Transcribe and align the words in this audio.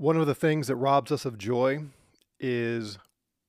One 0.00 0.16
of 0.16 0.26
the 0.26 0.34
things 0.34 0.68
that 0.68 0.76
robs 0.76 1.12
us 1.12 1.26
of 1.26 1.36
joy 1.36 1.80
is 2.38 2.96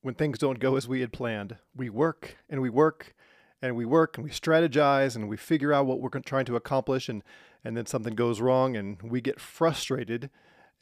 when 0.02 0.16
things 0.16 0.38
don't 0.38 0.60
go 0.60 0.76
as 0.76 0.86
we 0.86 1.00
had 1.00 1.14
planned. 1.14 1.56
We 1.74 1.90
work 1.90 2.36
and 2.50 2.62
we 2.62 2.70
work 2.70 3.16
and 3.62 3.74
we 3.78 3.86
work 3.86 4.18
and 4.18 4.26
we 4.26 4.32
strategize 4.32 5.16
and 5.16 5.30
we 5.30 5.38
figure 5.38 5.72
out 5.72 5.86
what 5.86 6.02
we're 6.02 6.10
trying 6.10 6.44
to 6.48 6.58
accomplish 6.58 7.08
and 7.08 7.24
and 7.64 7.78
then 7.78 7.86
something 7.86 8.16
goes 8.16 8.42
wrong 8.42 8.76
and 8.76 9.02
we 9.02 9.22
get 9.22 9.40
frustrated 9.40 10.30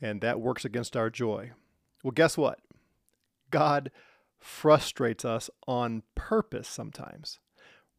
and 0.01 0.21
that 0.21 0.41
works 0.41 0.65
against 0.65 0.97
our 0.97 1.11
joy. 1.11 1.51
Well, 2.03 2.13
guess 2.13 2.35
what? 2.35 2.61
God 3.51 3.91
frustrates 4.39 5.23
us 5.23 5.51
on 5.67 6.01
purpose 6.15 6.67
sometimes. 6.67 7.37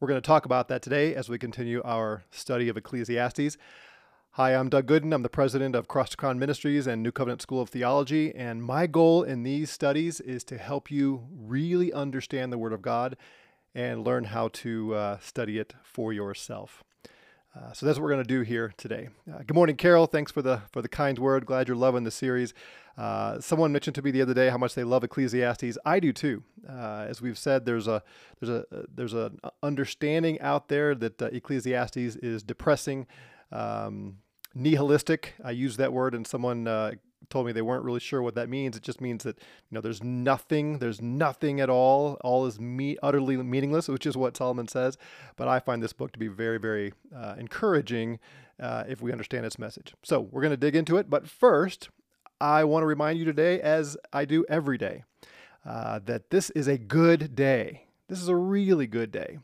We're 0.01 0.09
going 0.09 0.21
to 0.21 0.27
talk 0.27 0.43
about 0.43 0.67
that 0.67 0.81
today 0.81 1.15
as 1.15 1.29
we 1.29 1.39
continue 1.39 1.81
our 1.85 2.25
study 2.31 2.67
of 2.67 2.75
Ecclesiastes. 2.75 3.55
Hi, 4.35 4.55
I'm 4.55 4.69
Doug 4.69 4.87
Gooden. 4.87 5.13
I'm 5.13 5.23
the 5.23 5.29
president 5.29 5.75
of 5.75 5.89
Cross 5.89 6.15
Crown 6.15 6.39
Ministries 6.39 6.87
and 6.87 7.03
New 7.03 7.11
Covenant 7.11 7.41
School 7.41 7.59
of 7.59 7.67
Theology. 7.67 8.33
And 8.33 8.63
my 8.63 8.87
goal 8.87 9.23
in 9.23 9.43
these 9.43 9.69
studies 9.69 10.21
is 10.21 10.45
to 10.45 10.57
help 10.57 10.89
you 10.89 11.27
really 11.29 11.91
understand 11.91 12.53
the 12.53 12.57
Word 12.57 12.71
of 12.71 12.81
God 12.81 13.17
and 13.75 14.05
learn 14.05 14.23
how 14.23 14.47
to 14.47 14.95
uh, 14.95 15.19
study 15.19 15.59
it 15.59 15.73
for 15.83 16.13
yourself. 16.13 16.81
Uh, 17.53 17.73
so 17.73 17.85
that's 17.85 17.99
what 17.99 18.03
we're 18.03 18.11
going 18.11 18.23
to 18.23 18.27
do 18.27 18.39
here 18.39 18.73
today. 18.77 19.09
Uh, 19.29 19.39
good 19.39 19.53
morning, 19.53 19.75
Carol. 19.75 20.07
Thanks 20.07 20.31
for 20.31 20.41
the 20.41 20.61
for 20.71 20.81
the 20.81 20.87
kind 20.87 21.19
word. 21.19 21.45
Glad 21.45 21.67
you're 21.67 21.75
loving 21.75 22.05
the 22.05 22.09
series. 22.09 22.53
Uh, 22.97 23.41
someone 23.41 23.73
mentioned 23.73 23.95
to 23.95 24.01
me 24.01 24.11
the 24.11 24.21
other 24.21 24.33
day 24.33 24.47
how 24.47 24.57
much 24.57 24.75
they 24.75 24.85
love 24.85 25.03
Ecclesiastes. 25.03 25.77
I 25.83 25.99
do 25.99 26.13
too. 26.13 26.41
Uh, 26.69 27.05
as 27.09 27.21
we've 27.21 27.37
said, 27.37 27.65
there's 27.65 27.89
a 27.89 28.01
there's 28.39 28.49
a 28.49 28.85
there's 28.95 29.13
an 29.13 29.41
understanding 29.61 30.39
out 30.39 30.69
there 30.69 30.95
that 30.95 31.21
uh, 31.21 31.25
Ecclesiastes 31.25 31.97
is 31.97 32.43
depressing 32.43 33.07
um, 33.51 34.17
nihilistic. 34.53 35.33
I 35.43 35.51
used 35.51 35.77
that 35.77 35.93
word, 35.93 36.13
and 36.13 36.25
someone 36.25 36.67
uh, 36.67 36.93
told 37.29 37.45
me 37.45 37.51
they 37.51 37.61
weren't 37.61 37.83
really 37.83 37.99
sure 37.99 38.21
what 38.21 38.35
that 38.35 38.49
means. 38.49 38.75
It 38.75 38.83
just 38.83 39.01
means 39.01 39.23
that 39.23 39.37
you 39.37 39.75
know 39.75 39.81
there's 39.81 40.03
nothing, 40.03 40.79
there's 40.79 41.01
nothing 41.01 41.59
at 41.59 41.69
all. 41.69 42.17
All 42.21 42.45
is 42.45 42.59
me- 42.59 42.97
utterly 43.01 43.37
meaningless, 43.37 43.87
which 43.87 44.05
is 44.05 44.17
what 44.17 44.37
Solomon 44.37 44.67
says. 44.67 44.97
But 45.35 45.47
I 45.47 45.59
find 45.59 45.81
this 45.81 45.93
book 45.93 46.11
to 46.13 46.19
be 46.19 46.27
very, 46.27 46.59
very 46.59 46.93
uh, 47.15 47.35
encouraging 47.37 48.19
uh, 48.59 48.83
if 48.87 49.01
we 49.01 49.11
understand 49.11 49.45
its 49.45 49.57
message. 49.57 49.93
So 50.03 50.21
we're 50.21 50.41
going 50.41 50.51
to 50.51 50.57
dig 50.57 50.75
into 50.75 50.97
it. 50.97 51.09
But 51.09 51.27
first, 51.27 51.89
I 52.39 52.63
want 52.63 52.83
to 52.83 52.87
remind 52.87 53.19
you 53.19 53.25
today, 53.25 53.61
as 53.61 53.97
I 54.11 54.25
do 54.25 54.45
every 54.49 54.77
day, 54.77 55.03
uh, 55.65 55.99
that 56.05 56.29
this 56.29 56.49
is 56.51 56.67
a 56.67 56.77
good 56.77 57.35
day. 57.35 57.85
This 58.07 58.21
is 58.21 58.27
a 58.27 58.35
really 58.35 58.87
good 58.87 59.11
day. 59.11 59.39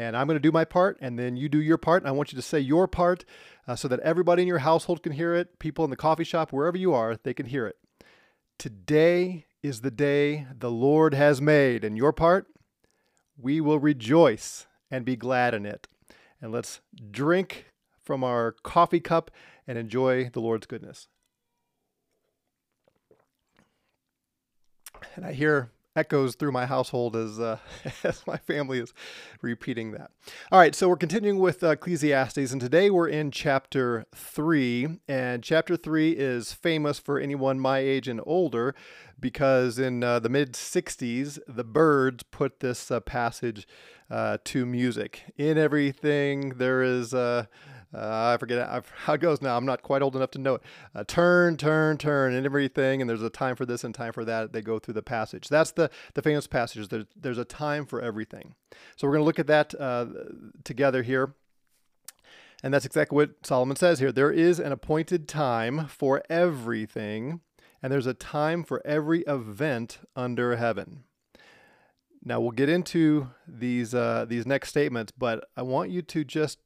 And 0.00 0.16
I'm 0.16 0.26
going 0.26 0.36
to 0.36 0.40
do 0.40 0.50
my 0.50 0.64
part, 0.64 0.96
and 1.02 1.18
then 1.18 1.36
you 1.36 1.50
do 1.50 1.60
your 1.60 1.76
part. 1.76 2.02
And 2.02 2.08
I 2.08 2.12
want 2.12 2.32
you 2.32 2.36
to 2.36 2.42
say 2.42 2.58
your 2.58 2.88
part 2.88 3.26
uh, 3.68 3.76
so 3.76 3.86
that 3.88 4.00
everybody 4.00 4.40
in 4.40 4.48
your 4.48 4.60
household 4.60 5.02
can 5.02 5.12
hear 5.12 5.34
it, 5.34 5.58
people 5.58 5.84
in 5.84 5.90
the 5.90 5.96
coffee 5.96 6.24
shop, 6.24 6.54
wherever 6.54 6.78
you 6.78 6.94
are, 6.94 7.18
they 7.22 7.34
can 7.34 7.44
hear 7.44 7.66
it. 7.66 7.76
Today 8.58 9.44
is 9.62 9.82
the 9.82 9.90
day 9.90 10.46
the 10.58 10.70
Lord 10.70 11.12
has 11.12 11.42
made, 11.42 11.84
and 11.84 11.98
your 11.98 12.14
part, 12.14 12.46
we 13.36 13.60
will 13.60 13.78
rejoice 13.78 14.66
and 14.90 15.04
be 15.04 15.16
glad 15.16 15.52
in 15.52 15.66
it. 15.66 15.86
And 16.40 16.50
let's 16.50 16.80
drink 17.10 17.66
from 18.02 18.24
our 18.24 18.52
coffee 18.62 19.00
cup 19.00 19.30
and 19.66 19.76
enjoy 19.76 20.30
the 20.30 20.40
Lord's 20.40 20.66
goodness. 20.66 21.08
And 25.14 25.26
I 25.26 25.34
hear 25.34 25.72
echoes 25.96 26.34
through 26.34 26.52
my 26.52 26.66
household 26.66 27.16
as 27.16 27.40
uh, 27.40 27.58
as 28.04 28.26
my 28.26 28.36
family 28.36 28.78
is 28.78 28.92
repeating 29.42 29.92
that. 29.92 30.10
All 30.52 30.58
right, 30.58 30.74
so 30.74 30.88
we're 30.88 30.96
continuing 30.96 31.38
with 31.38 31.62
uh, 31.62 31.70
Ecclesiastes, 31.70 32.52
and 32.52 32.60
today 32.60 32.90
we're 32.90 33.08
in 33.08 33.30
chapter 33.30 34.06
three. 34.14 35.00
And 35.08 35.42
chapter 35.42 35.76
three 35.76 36.12
is 36.12 36.52
famous 36.52 36.98
for 36.98 37.18
anyone 37.18 37.58
my 37.58 37.78
age 37.78 38.08
and 38.08 38.20
older, 38.24 38.74
because 39.18 39.78
in 39.78 40.02
uh, 40.04 40.20
the 40.20 40.28
mid 40.28 40.52
'60s, 40.52 41.38
the 41.46 41.64
Byrds 41.64 42.22
put 42.22 42.60
this 42.60 42.90
uh, 42.90 43.00
passage 43.00 43.66
uh, 44.10 44.38
to 44.44 44.66
music. 44.66 45.32
In 45.36 45.58
everything, 45.58 46.50
there 46.50 46.82
is 46.82 47.12
a 47.12 47.48
uh, 47.94 48.32
I 48.34 48.36
forget 48.38 48.84
how 49.04 49.14
it 49.14 49.20
goes 49.20 49.42
now. 49.42 49.56
I'm 49.56 49.66
not 49.66 49.82
quite 49.82 50.02
old 50.02 50.16
enough 50.16 50.30
to 50.32 50.38
know 50.38 50.54
it. 50.56 50.62
Uh, 50.94 51.04
turn, 51.04 51.56
turn, 51.56 51.98
turn, 51.98 52.34
and 52.34 52.46
everything. 52.46 53.00
And 53.00 53.08
there's 53.08 53.22
a 53.22 53.30
time 53.30 53.56
for 53.56 53.66
this 53.66 53.84
and 53.84 53.94
time 53.94 54.12
for 54.12 54.24
that. 54.24 54.52
They 54.52 54.62
go 54.62 54.78
through 54.78 54.94
the 54.94 55.02
passage. 55.02 55.48
That's 55.48 55.72
the, 55.72 55.90
the 56.14 56.22
famous 56.22 56.46
passage. 56.46 56.88
There's, 56.88 57.06
there's 57.16 57.38
a 57.38 57.44
time 57.44 57.86
for 57.86 58.00
everything. 58.00 58.54
So 58.96 59.06
we're 59.06 59.14
going 59.14 59.22
to 59.22 59.26
look 59.26 59.38
at 59.38 59.46
that 59.48 59.74
uh, 59.78 60.06
together 60.64 61.02
here. 61.02 61.34
And 62.62 62.74
that's 62.74 62.84
exactly 62.84 63.16
what 63.16 63.30
Solomon 63.42 63.76
says 63.76 64.00
here. 64.00 64.12
There 64.12 64.30
is 64.30 64.60
an 64.60 64.72
appointed 64.72 65.26
time 65.26 65.86
for 65.86 66.22
everything, 66.28 67.40
and 67.82 67.90
there's 67.90 68.06
a 68.06 68.12
time 68.12 68.64
for 68.64 68.82
every 68.84 69.20
event 69.22 69.98
under 70.14 70.56
heaven. 70.56 71.04
Now 72.22 72.38
we'll 72.38 72.50
get 72.50 72.68
into 72.68 73.30
these 73.48 73.94
uh, 73.94 74.26
these 74.28 74.44
next 74.44 74.68
statements, 74.68 75.10
but 75.10 75.48
I 75.56 75.62
want 75.62 75.90
you 75.90 76.02
to 76.02 76.22
just 76.22 76.58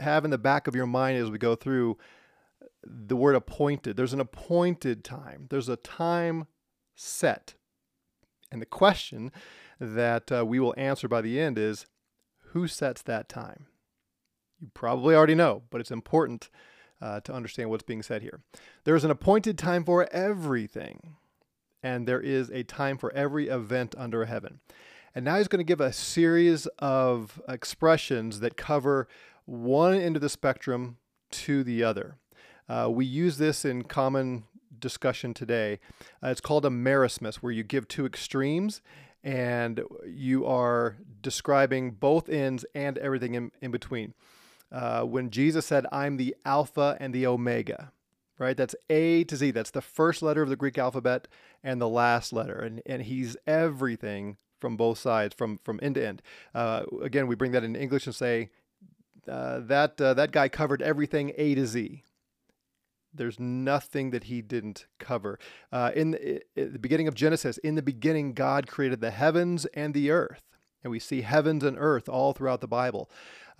have 0.00 0.24
in 0.24 0.30
the 0.30 0.38
back 0.38 0.66
of 0.66 0.74
your 0.74 0.86
mind 0.86 1.18
as 1.18 1.30
we 1.30 1.38
go 1.38 1.54
through 1.54 1.98
the 2.84 3.16
word 3.16 3.34
appointed. 3.34 3.96
There's 3.96 4.12
an 4.12 4.20
appointed 4.20 5.04
time, 5.04 5.46
there's 5.50 5.68
a 5.68 5.76
time 5.76 6.46
set. 6.94 7.54
And 8.50 8.60
the 8.60 8.66
question 8.66 9.32
that 9.80 10.30
uh, 10.30 10.44
we 10.46 10.60
will 10.60 10.74
answer 10.76 11.08
by 11.08 11.22
the 11.22 11.40
end 11.40 11.58
is 11.58 11.86
who 12.50 12.68
sets 12.68 13.02
that 13.02 13.28
time? 13.28 13.66
You 14.60 14.70
probably 14.74 15.14
already 15.14 15.34
know, 15.34 15.62
but 15.70 15.80
it's 15.80 15.90
important 15.90 16.50
uh, 17.00 17.20
to 17.20 17.32
understand 17.32 17.70
what's 17.70 17.82
being 17.82 18.02
said 18.02 18.22
here. 18.22 18.40
There 18.84 18.94
is 18.94 19.04
an 19.04 19.10
appointed 19.10 19.58
time 19.58 19.84
for 19.84 20.06
everything, 20.12 21.16
and 21.82 22.06
there 22.06 22.20
is 22.20 22.50
a 22.50 22.62
time 22.62 22.98
for 22.98 23.12
every 23.12 23.48
event 23.48 23.94
under 23.98 24.26
heaven. 24.26 24.60
And 25.14 25.24
now 25.24 25.38
he's 25.38 25.48
going 25.48 25.58
to 25.58 25.64
give 25.64 25.80
a 25.80 25.92
series 25.92 26.66
of 26.78 27.40
expressions 27.48 28.40
that 28.40 28.56
cover 28.56 29.08
one 29.52 29.94
end 29.94 30.16
of 30.16 30.22
the 30.22 30.30
spectrum 30.30 30.96
to 31.30 31.62
the 31.62 31.84
other. 31.84 32.16
Uh, 32.68 32.88
we 32.90 33.04
use 33.04 33.36
this 33.36 33.66
in 33.66 33.82
common 33.82 34.44
discussion 34.78 35.34
today. 35.34 35.78
Uh, 36.22 36.28
it's 36.28 36.40
called 36.40 36.64
a 36.64 36.70
merismus, 36.70 37.36
where 37.36 37.52
you 37.52 37.62
give 37.62 37.86
two 37.86 38.06
extremes 38.06 38.80
and 39.22 39.82
you 40.06 40.46
are 40.46 40.96
describing 41.20 41.90
both 41.90 42.30
ends 42.30 42.64
and 42.74 42.96
everything 42.98 43.34
in, 43.34 43.52
in 43.60 43.70
between. 43.70 44.14
Uh, 44.72 45.02
when 45.02 45.30
Jesus 45.30 45.66
said, 45.66 45.86
I'm 45.92 46.16
the 46.16 46.34
Alpha 46.46 46.96
and 46.98 47.14
the 47.14 47.26
Omega, 47.26 47.92
right? 48.38 48.56
That's 48.56 48.74
A 48.88 49.24
to 49.24 49.36
Z. 49.36 49.50
That's 49.50 49.70
the 49.70 49.82
first 49.82 50.22
letter 50.22 50.42
of 50.42 50.48
the 50.48 50.56
Greek 50.56 50.78
alphabet 50.78 51.28
and 51.62 51.78
the 51.78 51.88
last 51.88 52.32
letter. 52.32 52.58
And, 52.58 52.80
and 52.86 53.02
he's 53.02 53.36
everything 53.46 54.38
from 54.58 54.78
both 54.78 54.96
sides, 54.96 55.34
from, 55.34 55.60
from 55.62 55.78
end 55.82 55.96
to 55.96 56.06
end. 56.06 56.22
Uh, 56.54 56.84
again, 57.02 57.26
we 57.26 57.34
bring 57.34 57.52
that 57.52 57.64
in 57.64 57.76
English 57.76 58.06
and 58.06 58.14
say 58.14 58.48
uh, 59.28 59.60
that 59.60 60.00
uh, 60.00 60.14
that 60.14 60.32
guy 60.32 60.48
covered 60.48 60.82
everything 60.82 61.32
A 61.36 61.54
to 61.54 61.66
Z. 61.66 62.02
There's 63.14 63.38
nothing 63.38 64.10
that 64.10 64.24
he 64.24 64.40
didn't 64.40 64.86
cover. 64.98 65.38
Uh, 65.70 65.92
in, 65.94 66.12
the, 66.12 66.42
in 66.56 66.72
the 66.72 66.78
beginning 66.78 67.08
of 67.08 67.14
Genesis, 67.14 67.58
in 67.58 67.74
the 67.74 67.82
beginning, 67.82 68.32
God 68.32 68.66
created 68.66 69.02
the 69.02 69.10
heavens 69.10 69.66
and 69.74 69.92
the 69.92 70.10
earth, 70.10 70.44
and 70.82 70.90
we 70.90 70.98
see 70.98 71.20
heavens 71.20 71.62
and 71.62 71.76
earth 71.78 72.08
all 72.08 72.32
throughout 72.32 72.62
the 72.62 72.68
Bible. 72.68 73.10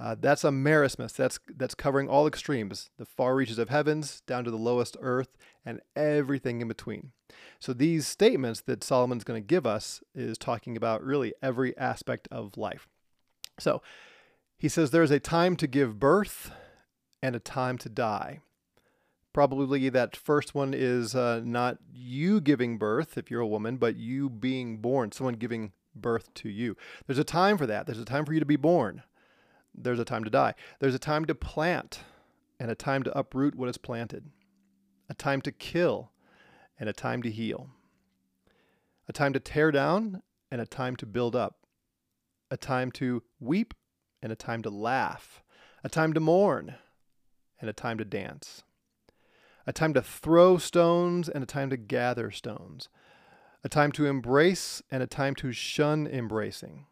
Uh, 0.01 0.17
that's 0.19 0.43
a 0.43 0.49
merismus. 0.49 1.13
That's 1.15 1.39
that's 1.55 1.75
covering 1.75 2.09
all 2.09 2.27
extremes, 2.27 2.91
the 2.97 3.05
far 3.05 3.37
reaches 3.37 3.59
of 3.59 3.69
heavens 3.69 4.23
down 4.27 4.45
to 4.45 4.51
the 4.51 4.57
lowest 4.57 4.97
earth, 5.01 5.37
and 5.65 5.81
everything 5.95 6.61
in 6.61 6.69
between. 6.69 7.13
So 7.61 7.73
these 7.73 8.07
statements 8.07 8.63
that 8.63 8.83
Solomon's 8.83 9.25
going 9.25 9.41
to 9.41 9.47
give 9.47 9.67
us 9.67 10.03
is 10.15 10.39
talking 10.39 10.77
about 10.77 11.05
really 11.05 11.35
every 11.43 11.77
aspect 11.79 12.27
of 12.31 12.57
life. 12.57 12.89
So 13.61 13.83
he 14.63 14.69
says 14.69 14.93
there 14.93 15.03
is 15.03 15.11
a 15.11 15.19
time 15.19 15.57
to 15.57 15.67
give 15.67 15.99
birth 15.99 16.53
and 17.21 17.35
a 17.35 17.41
time 17.41 17.77
to 17.77 17.89
die. 17.89 18.39
Probably 19.33 19.89
that 19.89 20.15
first 20.15 20.55
one 20.55 20.73
is 20.73 21.17
uh, 21.17 21.41
not 21.45 21.79
you 21.93 22.41
giving 22.41 22.79
birth, 22.79 23.19
if 23.19 23.29
you're 23.29 23.41
a 23.41 23.47
woman, 23.47 23.77
but 23.77 23.97
you 23.97 24.31
being 24.31 24.77
born, 24.77 25.11
someone 25.11 25.35
giving 25.35 25.73
birth 25.97 26.33
to 26.35 26.49
you. 26.49 26.77
There's 27.09 27.19
a 27.19 27.25
time 27.25 27.59
for 27.59 27.67
that. 27.67 27.87
There's 27.87 27.99
a 27.99 28.05
time 28.05 28.25
for 28.25 28.33
you 28.35 28.39
to 28.39 28.47
be 28.47 28.55
born. 28.55 29.03
There's 29.75 29.99
a 29.99 30.05
time 30.05 30.23
to 30.23 30.31
die. 30.31 30.55
There's 30.79 30.95
a 30.95 31.01
time 31.01 31.25
to 31.25 31.35
plant 31.35 31.99
and 32.61 32.71
a 32.71 32.77
time 32.77 33.03
to 33.03 33.19
uproot 33.19 33.57
what 33.57 33.69
is 33.69 33.79
planted, 33.79 34.31
a 35.11 35.15
time 35.15 35.41
to 35.43 35.51
kill 35.51 36.13
and 36.79 36.89
a 36.89 36.93
time 36.93 37.21
to 37.25 37.33
heal, 37.33 37.71
a 39.09 39.13
time 39.13 39.33
to 39.33 39.41
tear 39.41 39.73
down 39.73 40.23
and 40.53 40.61
a 40.61 40.67
time 40.67 40.95
to 40.97 41.07
build 41.07 41.35
up, 41.35 41.67
a 42.49 42.57
time 42.57 42.93
to 42.93 43.25
weep 43.41 43.75
and 44.23 44.33
a 44.33 44.37
time 44.37 44.63
to 44.63 44.71
laugh, 44.71 45.43
a 45.83 45.89
time 45.89 46.13
to 46.13 46.21
mourn, 46.21 46.77
and 47.61 47.69
a 47.69 47.73
time 47.73 47.99
to 47.99 48.05
dance, 48.05 48.63
a 49.67 49.73
time 49.73 49.93
to 49.95 50.03
throw 50.03 50.59
stones 50.59 51.29
and 51.29 51.43
a 51.43 51.47
time 51.47 51.71
to 51.71 51.77
gather 51.77 52.31
stones, 52.31 52.89
a 53.65 53.69
time 53.69 53.93
to 53.93 54.07
embrace 54.07 54.83
and 54.91 55.03
a 55.03 55.07
time 55.07 55.35
to 55.35 55.53
shun 55.53 56.07
embracing, 56.07 56.87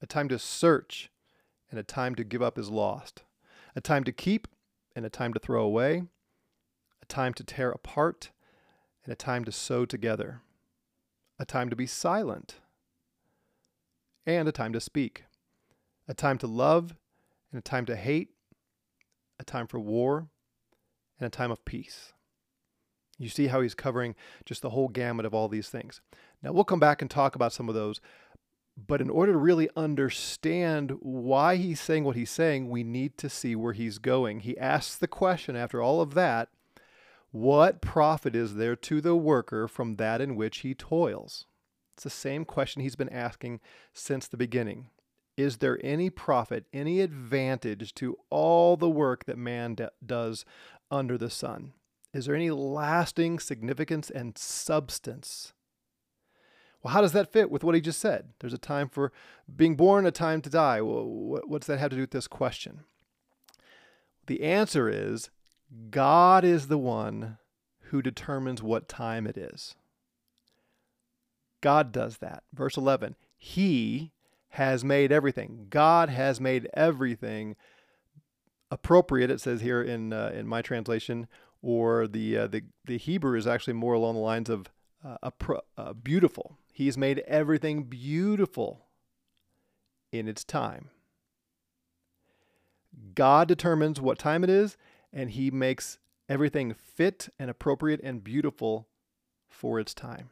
a 0.00 0.06
time 0.06 0.28
to 0.28 0.38
search 0.38 1.10
and 1.70 1.78
a 1.80 1.84
time 1.84 2.14
to 2.14 2.24
give 2.24 2.42
up 2.42 2.58
is 2.58 2.70
lost, 2.70 3.22
a 3.74 3.80
time 3.80 4.04
to 4.04 4.12
keep 4.12 4.48
and 4.94 5.04
a 5.04 5.10
time 5.10 5.32
to 5.32 5.40
throw 5.40 5.62
away, 5.62 6.04
a 7.02 7.06
time 7.06 7.34
to 7.34 7.44
tear 7.44 7.70
apart 7.70 8.30
and 9.04 9.12
a 9.12 9.16
time 9.16 9.44
to 9.44 9.52
sew 9.52 9.84
together, 9.84 10.40
a 11.38 11.44
time 11.44 11.70
to 11.70 11.76
be 11.76 11.86
silent, 11.86 12.56
and 14.26 14.48
a 14.48 14.52
time 14.52 14.72
to 14.72 14.80
speak, 14.80 15.24
a 16.08 16.14
time 16.14 16.38
to 16.38 16.46
love 16.46 16.94
and 17.50 17.58
a 17.58 17.62
time 17.62 17.86
to 17.86 17.96
hate, 17.96 18.30
a 19.38 19.44
time 19.44 19.66
for 19.66 19.78
war 19.78 20.28
and 21.18 21.26
a 21.26 21.30
time 21.30 21.50
of 21.50 21.64
peace. 21.64 22.12
You 23.18 23.28
see 23.28 23.46
how 23.46 23.60
he's 23.60 23.74
covering 23.74 24.14
just 24.44 24.62
the 24.62 24.70
whole 24.70 24.88
gamut 24.88 25.24
of 25.24 25.34
all 25.34 25.48
these 25.48 25.68
things. 25.68 26.00
Now, 26.42 26.52
we'll 26.52 26.64
come 26.64 26.80
back 26.80 27.00
and 27.00 27.10
talk 27.10 27.34
about 27.34 27.52
some 27.52 27.68
of 27.68 27.74
those, 27.74 28.00
but 28.76 29.00
in 29.00 29.08
order 29.08 29.32
to 29.32 29.38
really 29.38 29.70
understand 29.74 30.92
why 31.00 31.56
he's 31.56 31.80
saying 31.80 32.04
what 32.04 32.16
he's 32.16 32.30
saying, 32.30 32.68
we 32.68 32.84
need 32.84 33.16
to 33.18 33.30
see 33.30 33.56
where 33.56 33.72
he's 33.72 33.98
going. 33.98 34.40
He 34.40 34.58
asks 34.58 34.96
the 34.96 35.08
question 35.08 35.56
after 35.56 35.80
all 35.80 36.00
of 36.00 36.14
that 36.14 36.50
what 37.32 37.82
profit 37.82 38.34
is 38.34 38.54
there 38.54 38.76
to 38.76 39.02
the 39.02 39.14
worker 39.14 39.68
from 39.68 39.96
that 39.96 40.22
in 40.22 40.36
which 40.36 40.58
he 40.58 40.74
toils? 40.74 41.44
It's 41.94 42.04
the 42.04 42.10
same 42.10 42.46
question 42.46 42.80
he's 42.80 42.96
been 42.96 43.10
asking 43.10 43.60
since 43.92 44.26
the 44.26 44.38
beginning. 44.38 44.88
Is 45.36 45.58
there 45.58 45.78
any 45.82 46.08
profit, 46.08 46.66
any 46.72 47.00
advantage 47.00 47.94
to 47.96 48.16
all 48.30 48.76
the 48.76 48.88
work 48.88 49.24
that 49.26 49.36
man 49.36 49.74
d- 49.74 49.86
does 50.04 50.44
under 50.90 51.18
the 51.18 51.30
sun? 51.30 51.74
Is 52.14 52.26
there 52.26 52.34
any 52.34 52.50
lasting 52.50 53.38
significance 53.38 54.08
and 54.08 54.38
substance? 54.38 55.52
Well, 56.82 56.94
how 56.94 57.02
does 57.02 57.12
that 57.12 57.32
fit 57.32 57.50
with 57.50 57.64
what 57.64 57.74
he 57.74 57.80
just 57.80 58.00
said? 58.00 58.28
There's 58.38 58.54
a 58.54 58.58
time 58.58 58.88
for 58.88 59.12
being 59.54 59.76
born, 59.76 60.06
a 60.06 60.10
time 60.10 60.40
to 60.42 60.50
die. 60.50 60.80
Well, 60.80 61.04
what's 61.46 61.66
that 61.66 61.78
have 61.78 61.90
to 61.90 61.96
do 61.96 62.02
with 62.02 62.12
this 62.12 62.28
question? 62.28 62.84
The 64.26 64.42
answer 64.42 64.88
is 64.88 65.30
God 65.90 66.44
is 66.44 66.68
the 66.68 66.78
one 66.78 67.38
who 67.90 68.02
determines 68.02 68.62
what 68.62 68.88
time 68.88 69.26
it 69.26 69.36
is. 69.36 69.74
God 71.60 71.92
does 71.92 72.18
that. 72.18 72.44
Verse 72.54 72.76
11, 72.76 73.16
He 73.36 74.12
has 74.56 74.82
made 74.82 75.12
everything. 75.12 75.66
God 75.68 76.08
has 76.08 76.40
made 76.40 76.66
everything 76.72 77.56
appropriate. 78.70 79.30
It 79.30 79.38
says 79.38 79.60
here 79.60 79.82
in 79.82 80.14
uh, 80.14 80.32
in 80.34 80.46
my 80.46 80.62
translation, 80.62 81.26
or 81.60 82.08
the 82.08 82.38
uh, 82.38 82.46
the 82.46 82.62
the 82.86 82.96
Hebrew 82.96 83.36
is 83.36 83.46
actually 83.46 83.74
more 83.74 83.92
along 83.92 84.14
the 84.14 84.20
lines 84.22 84.48
of 84.48 84.70
uh, 85.04 85.30
pro, 85.32 85.60
uh, 85.76 85.92
beautiful. 85.92 86.56
He's 86.72 86.96
made 86.96 87.18
everything 87.26 87.84
beautiful 87.84 88.86
in 90.10 90.26
its 90.26 90.42
time. 90.42 90.88
God 93.14 93.48
determines 93.48 94.00
what 94.00 94.18
time 94.18 94.42
it 94.42 94.48
is, 94.48 94.78
and 95.12 95.32
He 95.32 95.50
makes 95.50 95.98
everything 96.30 96.72
fit 96.72 97.28
and 97.38 97.50
appropriate 97.50 98.00
and 98.02 98.24
beautiful 98.24 98.88
for 99.50 99.78
its 99.78 99.92
time. 99.92 100.30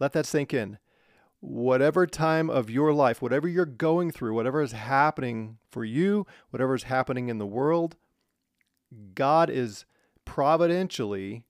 Let 0.00 0.12
that 0.14 0.26
sink 0.26 0.52
in 0.52 0.78
whatever 1.40 2.06
time 2.06 2.50
of 2.50 2.70
your 2.70 2.92
life, 2.92 3.22
whatever 3.22 3.48
you're 3.48 3.64
going 3.64 4.10
through, 4.10 4.34
whatever 4.34 4.62
is 4.62 4.72
happening 4.72 5.58
for 5.70 5.84
you, 5.84 6.26
whatever 6.50 6.74
is 6.74 6.84
happening 6.84 7.28
in 7.28 7.38
the 7.38 7.46
world, 7.46 7.96
God 9.14 9.48
is 9.48 9.84
providentially 10.24 11.44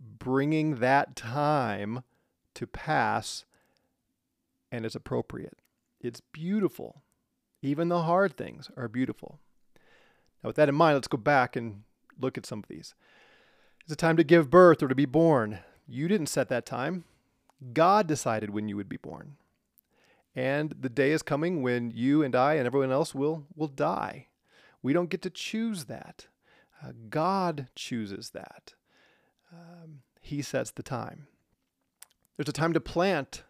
bringing 0.00 0.76
that 0.76 1.16
time 1.16 2.02
to 2.54 2.66
pass 2.66 3.44
and 4.72 4.84
it's 4.84 4.94
appropriate. 4.94 5.58
It's 6.00 6.20
beautiful. 6.20 7.02
Even 7.62 7.88
the 7.88 8.02
hard 8.02 8.36
things 8.36 8.70
are 8.76 8.88
beautiful. 8.88 9.38
Now, 10.42 10.48
with 10.48 10.56
that 10.56 10.68
in 10.68 10.74
mind, 10.74 10.96
let's 10.96 11.08
go 11.08 11.18
back 11.18 11.56
and 11.56 11.82
look 12.20 12.36
at 12.38 12.46
some 12.46 12.60
of 12.60 12.68
these. 12.68 12.94
It's 13.82 13.92
a 13.92 13.96
time 13.96 14.16
to 14.16 14.24
give 14.24 14.50
birth 14.50 14.82
or 14.82 14.88
to 14.88 14.94
be 14.94 15.06
born. 15.06 15.60
You 15.86 16.08
didn't 16.08 16.26
set 16.26 16.48
that 16.48 16.66
time. 16.66 17.04
God 17.72 18.06
decided 18.06 18.50
when 18.50 18.68
you 18.68 18.76
would 18.76 18.88
be 18.88 18.96
born. 18.96 19.36
And 20.34 20.74
the 20.78 20.90
day 20.90 21.12
is 21.12 21.22
coming 21.22 21.62
when 21.62 21.90
you 21.90 22.22
and 22.22 22.36
I 22.36 22.54
and 22.54 22.66
everyone 22.66 22.92
else 22.92 23.14
will, 23.14 23.46
will 23.54 23.68
die. 23.68 24.28
We 24.82 24.92
don't 24.92 25.10
get 25.10 25.22
to 25.22 25.30
choose 25.30 25.86
that. 25.86 26.26
Uh, 26.82 26.92
God 27.08 27.68
chooses 27.74 28.30
that. 28.30 28.74
Um, 29.50 30.02
he 30.20 30.42
sets 30.42 30.70
the 30.70 30.82
time. 30.82 31.26
There's 32.36 32.48
a 32.48 32.52
time 32.52 32.74
to 32.74 32.80
plant 32.80 33.44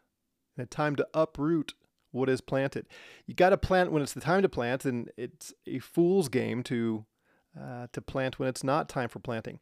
and 0.56 0.64
a 0.64 0.68
time 0.68 0.94
to 0.96 1.08
uproot 1.12 1.74
what 2.12 2.28
is 2.28 2.40
planted. 2.40 2.86
You 3.26 3.34
got 3.34 3.50
to 3.50 3.56
plant 3.56 3.90
when 3.90 4.02
it's 4.02 4.12
the 4.12 4.20
time 4.20 4.42
to 4.42 4.48
plant, 4.48 4.84
and 4.84 5.10
it's 5.16 5.52
a 5.66 5.80
fool's 5.80 6.28
game 6.28 6.62
to 6.64 7.04
uh, 7.60 7.86
to 7.92 8.00
plant 8.00 8.38
when 8.38 8.48
it's 8.48 8.62
not 8.62 8.88
time 8.88 9.08
for 9.08 9.18
planting. 9.18 9.60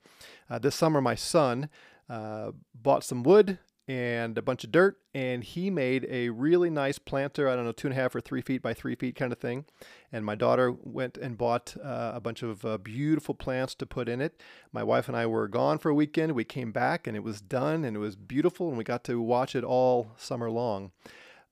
Uh, 0.51 0.59
this 0.59 0.75
summer, 0.75 1.01
my 1.01 1.15
son 1.15 1.69
uh, 2.09 2.51
bought 2.75 3.05
some 3.05 3.23
wood 3.23 3.59
and 3.87 4.39
a 4.39 4.43
bunch 4.43 4.65
of 4.65 4.73
dirt, 4.73 4.99
and 5.13 5.45
he 5.45 5.69
made 5.69 6.07
a 6.09 6.31
really 6.31 6.71
nice 6.71 6.99
planter. 6.99 7.49
I 7.49 7.55
don't 7.55 7.67
know, 7.67 7.73
two 7.73 7.89
and 7.89 7.97
a 7.97 8.01
half 8.01 8.15
or 8.15 8.21
three 8.21 8.41
feet 8.41 8.63
by 8.63 8.73
three 8.73 8.95
feet 8.95 9.15
kind 9.15 9.31
of 9.31 9.39
thing. 9.39 9.67
And 10.11 10.25
my 10.25 10.35
daughter 10.35 10.73
went 10.73 11.19
and 11.19 11.37
bought 11.37 11.77
uh, 11.83 12.13
a 12.15 12.21
bunch 12.21 12.43
of 12.43 12.65
uh, 12.65 12.79
beautiful 12.79 13.35
plants 13.35 13.75
to 13.77 13.87
put 13.87 14.09
in 14.09 14.21
it. 14.23 14.41
My 14.73 14.83
wife 14.83 15.07
and 15.09 15.17
I 15.17 15.27
were 15.27 15.49
gone 15.49 15.79
for 15.79 15.91
a 15.91 15.95
weekend. 15.95 16.33
We 16.33 16.45
came 16.45 16.73
back, 16.73 17.07
and 17.07 17.17
it 17.17 17.23
was 17.23 17.43
done, 17.43 17.85
and 17.85 17.97
it 17.97 18.01
was 18.01 18.17
beautiful, 18.17 18.69
and 18.69 18.79
we 18.79 18.85
got 18.85 19.05
to 19.05 19.21
watch 19.21 19.55
it 19.55 19.65
all 19.65 20.13
summer 20.17 20.51
long. 20.51 20.93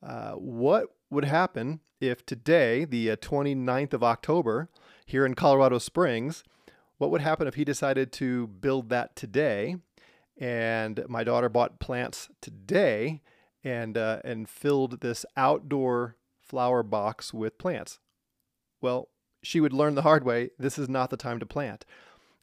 Uh, 0.02 0.32
what 0.32 0.86
would 1.10 1.26
happen 1.26 1.80
if 2.00 2.24
today, 2.24 2.84
the 2.84 3.08
29th 3.08 3.92
uh, 3.92 3.96
of 3.96 4.02
October, 4.02 4.70
here 5.04 5.26
in 5.26 5.34
Colorado 5.34 5.78
Springs, 5.78 6.42
what 6.96 7.10
would 7.10 7.20
happen 7.20 7.46
if 7.46 7.54
he 7.54 7.64
decided 7.64 8.12
to 8.12 8.46
build 8.46 8.88
that 8.88 9.14
today? 9.16 9.76
And 10.38 11.04
my 11.08 11.24
daughter 11.24 11.48
bought 11.48 11.80
plants 11.80 12.28
today 12.40 13.20
and 13.64 13.96
uh, 13.96 14.20
and 14.24 14.48
filled 14.48 15.00
this 15.00 15.24
outdoor 15.36 16.16
flower 16.40 16.82
box 16.82 17.32
with 17.32 17.58
plants. 17.58 17.98
Well, 18.80 19.08
she 19.42 19.60
would 19.60 19.72
learn 19.72 19.94
the 19.94 20.02
hard 20.02 20.24
way. 20.24 20.50
This 20.58 20.78
is 20.78 20.88
not 20.88 21.10
the 21.10 21.16
time 21.16 21.38
to 21.40 21.46
plant. 21.46 21.84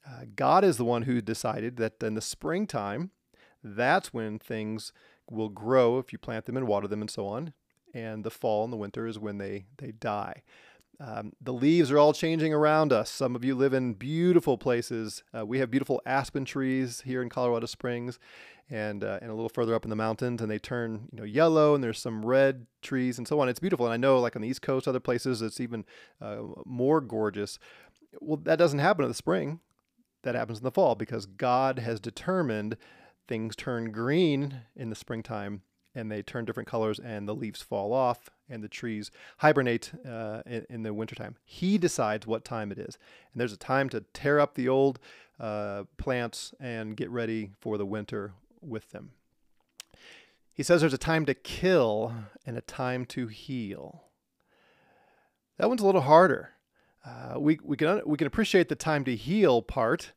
Uh, 0.08 0.26
God 0.36 0.64
is 0.64 0.78
the 0.78 0.86
one 0.86 1.04
who 1.04 1.22
decided 1.22 1.78
that 1.78 2.02
in 2.02 2.16
the 2.16 2.22
springtime, 2.22 3.12
that's 3.64 4.14
when 4.14 4.40
things 4.40 4.94
will 5.30 5.50
grow 5.50 6.00
if 6.00 6.12
you 6.12 6.18
plant 6.18 6.46
them 6.46 6.58
and 6.58 6.68
water 6.68 6.88
them 6.88 7.02
and 7.02 7.10
so 7.10 7.28
on. 7.28 7.54
And 7.94 8.24
the 8.24 8.32
fall 8.32 8.64
and 8.64 8.74
the 8.74 8.78
winter 8.78 9.08
is 9.08 9.20
when 9.20 9.38
they 9.38 9.66
they 9.78 9.92
die. 9.92 10.44
Um, 11.00 11.32
the 11.40 11.54
leaves 11.54 11.92
are 11.92 11.98
all 11.98 12.12
changing 12.12 12.54
around 12.54 12.92
us. 12.92 13.10
Some 13.10 13.36
of 13.36 13.46
you 13.46 13.56
live 13.56 13.74
in 13.74 13.94
beautiful 13.94 14.58
places. 14.58 15.24
Uh, 15.38 15.46
we 15.46 15.60
have 15.60 15.72
beautiful 15.72 16.02
aspen 16.06 16.44
trees 16.44 17.02
here 17.02 17.22
in 17.22 17.30
Colorado 17.30 17.68
Springs, 17.68 18.20
and 18.70 19.04
uh, 19.04 19.18
and 19.22 19.32
a 19.32 19.34
little 19.34 19.50
further 19.50 19.74
up 19.74 19.86
in 19.86 19.90
the 19.90 19.96
mountains, 19.96 20.42
and 20.42 20.52
they 20.52 20.60
turn 20.60 21.08
you 21.12 21.20
know 21.20 21.24
yellow, 21.24 21.74
and 21.74 21.82
there's 21.82 22.00
some 22.00 22.26
red 22.26 22.68
trees 22.82 23.18
and 23.18 23.28
so 23.28 23.40
on. 23.40 23.48
It's 23.48 23.62
beautiful, 23.62 23.86
and 23.86 23.94
I 23.94 23.98
know 23.98 24.20
like 24.20 24.36
on 24.36 24.42
the 24.42 24.50
East 24.50 24.62
Coast, 24.62 24.88
other 24.88 25.00
places, 25.00 25.42
it's 25.42 25.62
even 25.62 25.86
uh, 26.22 26.40
more 26.66 27.00
gorgeous. 27.00 27.60
Well, 28.20 28.38
that 28.44 28.60
doesn't 28.60 28.80
happen 28.80 29.06
in 29.06 29.10
the 29.10 29.16
spring. 29.16 29.62
That 30.24 30.36
happens 30.36 30.58
in 30.58 30.66
the 30.66 30.72
fall 30.72 30.96
because 30.96 31.26
God 31.26 31.80
has 31.80 32.02
determined 32.02 32.76
things 33.26 33.56
turn 33.56 33.92
green 33.92 34.62
in 34.76 34.90
the 34.90 34.96
springtime 34.98 35.62
and 35.96 36.12
they 36.12 36.22
turn 36.22 36.46
different 36.46 36.70
colors 36.70 37.00
and 37.00 37.28
the 37.28 37.36
leaves 37.36 37.62
fall 37.62 37.94
off 37.94 38.30
and 38.50 38.64
the 38.64 38.68
trees 38.68 39.12
hibernate 39.38 39.92
uh, 40.08 40.42
in, 40.46 40.66
in, 40.70 40.84
the 40.84 40.94
wintertime. 40.94 41.36
He 41.44 41.78
decides 41.78 42.28
what 42.28 42.46
time 42.46 42.72
it 42.72 42.78
is. 42.78 42.98
And 43.34 43.40
there's 43.40 43.54
a 43.54 43.58
time 43.58 43.90
to 43.90 44.02
tear 44.14 44.40
up 44.40 44.56
the 44.56 44.70
old 44.70 45.00
uh, 45.40 45.84
plants 45.98 46.54
and 46.60 46.96
get 46.96 47.10
ready 47.10 47.52
for 47.60 47.78
the 47.78 47.86
winter 47.86 48.34
with 48.62 48.92
them. 48.92 49.12
He 50.54 50.64
says 50.64 50.82
there's 50.82 50.94
a 50.94 50.98
time 50.98 51.26
to 51.26 51.34
kill 51.34 52.14
and 52.46 52.58
a 52.58 52.62
time 52.62 53.06
to 53.06 53.28
heal. 53.28 54.04
That 55.58 55.70
one's 55.70 55.82
a 55.82 55.86
little 55.86 56.02
harder. 56.02 56.52
Uh, 57.06 57.40
we, 57.40 57.60
we, 57.64 57.78
can, 57.78 58.02
we 58.06 58.18
can 58.18 58.28
appreciate 58.28 58.68
the 58.68 58.76
time 58.76 59.06
to 59.06 59.16
heal 59.16 59.62
part, 59.62 60.12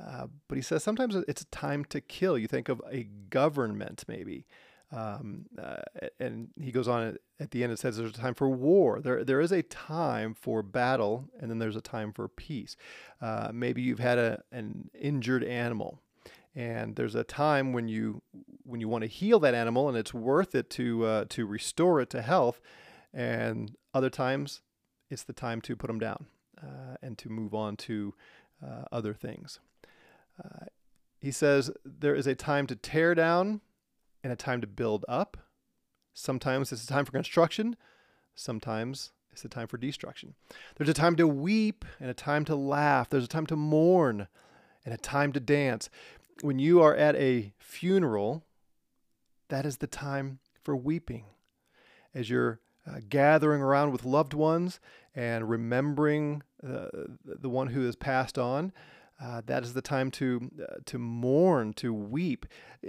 uh, 0.00 0.28
but 0.48 0.56
he 0.56 0.62
says 0.62 0.84
sometimes 0.84 1.16
it's 1.26 1.42
a 1.42 1.46
time 1.46 1.84
to 1.86 2.00
kill. 2.00 2.38
You 2.38 2.46
think 2.46 2.68
of 2.68 2.80
a 2.90 3.08
government, 3.30 4.04
maybe. 4.06 4.46
Um, 4.92 5.46
uh, 5.60 5.76
and 6.18 6.48
he 6.60 6.72
goes 6.72 6.88
on 6.88 7.16
at 7.38 7.52
the 7.52 7.62
end. 7.62 7.72
It 7.72 7.78
says 7.78 7.96
there's 7.96 8.10
a 8.10 8.14
time 8.14 8.34
for 8.34 8.48
war. 8.48 9.00
There, 9.00 9.24
there 9.24 9.40
is 9.40 9.52
a 9.52 9.62
time 9.62 10.34
for 10.34 10.62
battle, 10.62 11.28
and 11.38 11.50
then 11.50 11.58
there's 11.58 11.76
a 11.76 11.80
time 11.80 12.12
for 12.12 12.26
peace. 12.28 12.76
Uh, 13.20 13.50
maybe 13.52 13.82
you've 13.82 14.00
had 14.00 14.18
a, 14.18 14.42
an 14.50 14.90
injured 15.00 15.44
animal, 15.44 16.00
and 16.54 16.96
there's 16.96 17.14
a 17.14 17.22
time 17.24 17.72
when 17.72 17.86
you 17.86 18.22
when 18.64 18.80
you 18.80 18.88
want 18.88 19.02
to 19.02 19.08
heal 19.08 19.38
that 19.40 19.54
animal, 19.54 19.88
and 19.88 19.96
it's 19.96 20.12
worth 20.12 20.54
it 20.54 20.68
to 20.70 21.04
uh, 21.04 21.24
to 21.28 21.46
restore 21.46 22.00
it 22.00 22.10
to 22.10 22.22
health. 22.22 22.60
And 23.12 23.76
other 23.94 24.10
times, 24.10 24.62
it's 25.08 25.22
the 25.22 25.32
time 25.32 25.60
to 25.62 25.76
put 25.76 25.86
them 25.86 25.98
down 25.98 26.26
uh, 26.62 26.96
and 27.02 27.16
to 27.18 27.28
move 27.28 27.54
on 27.54 27.76
to 27.76 28.14
uh, 28.64 28.84
other 28.90 29.14
things. 29.14 29.60
Uh, 30.42 30.66
he 31.20 31.30
says 31.30 31.70
there 31.84 32.14
is 32.14 32.26
a 32.26 32.34
time 32.34 32.66
to 32.66 32.76
tear 32.76 33.14
down 33.14 33.60
and 34.22 34.32
a 34.32 34.36
time 34.36 34.60
to 34.60 34.66
build 34.66 35.04
up. 35.08 35.36
Sometimes 36.12 36.72
it's 36.72 36.84
a 36.84 36.86
time 36.86 37.04
for 37.04 37.12
construction. 37.12 37.76
Sometimes 38.34 39.12
it's 39.32 39.44
a 39.44 39.48
time 39.48 39.66
for 39.66 39.78
destruction. 39.78 40.34
There's 40.76 40.90
a 40.90 40.94
time 40.94 41.16
to 41.16 41.26
weep 41.26 41.84
and 41.98 42.10
a 42.10 42.14
time 42.14 42.44
to 42.46 42.56
laugh. 42.56 43.08
There's 43.08 43.24
a 43.24 43.28
time 43.28 43.46
to 43.46 43.56
mourn 43.56 44.28
and 44.84 44.94
a 44.94 44.98
time 44.98 45.32
to 45.32 45.40
dance. 45.40 45.88
when 46.42 46.58
you 46.58 46.80
are 46.80 46.96
at 46.96 47.14
a 47.16 47.52
funeral, 47.58 48.44
that 49.48 49.66
is 49.66 49.76
the 49.76 49.86
time 49.86 50.38
for 50.62 50.74
weeping. 50.74 51.26
As 52.14 52.30
you're 52.30 52.60
uh, 52.86 53.00
gathering 53.08 53.60
around 53.60 53.92
with 53.92 54.06
loved 54.06 54.32
ones 54.32 54.80
and 55.14 55.50
remembering 55.50 56.42
uh, 56.66 56.86
the 57.24 57.50
one 57.50 57.68
who 57.68 57.84
has 57.84 57.94
passed 57.94 58.38
on, 58.38 58.72
uh, 59.22 59.42
that 59.44 59.62
is 59.62 59.74
the 59.74 59.82
time 59.82 60.10
to 60.10 60.50
uh, 60.62 60.76
to 60.86 60.98
mourn, 60.98 61.74
to 61.74 61.92
weep. 61.92 62.46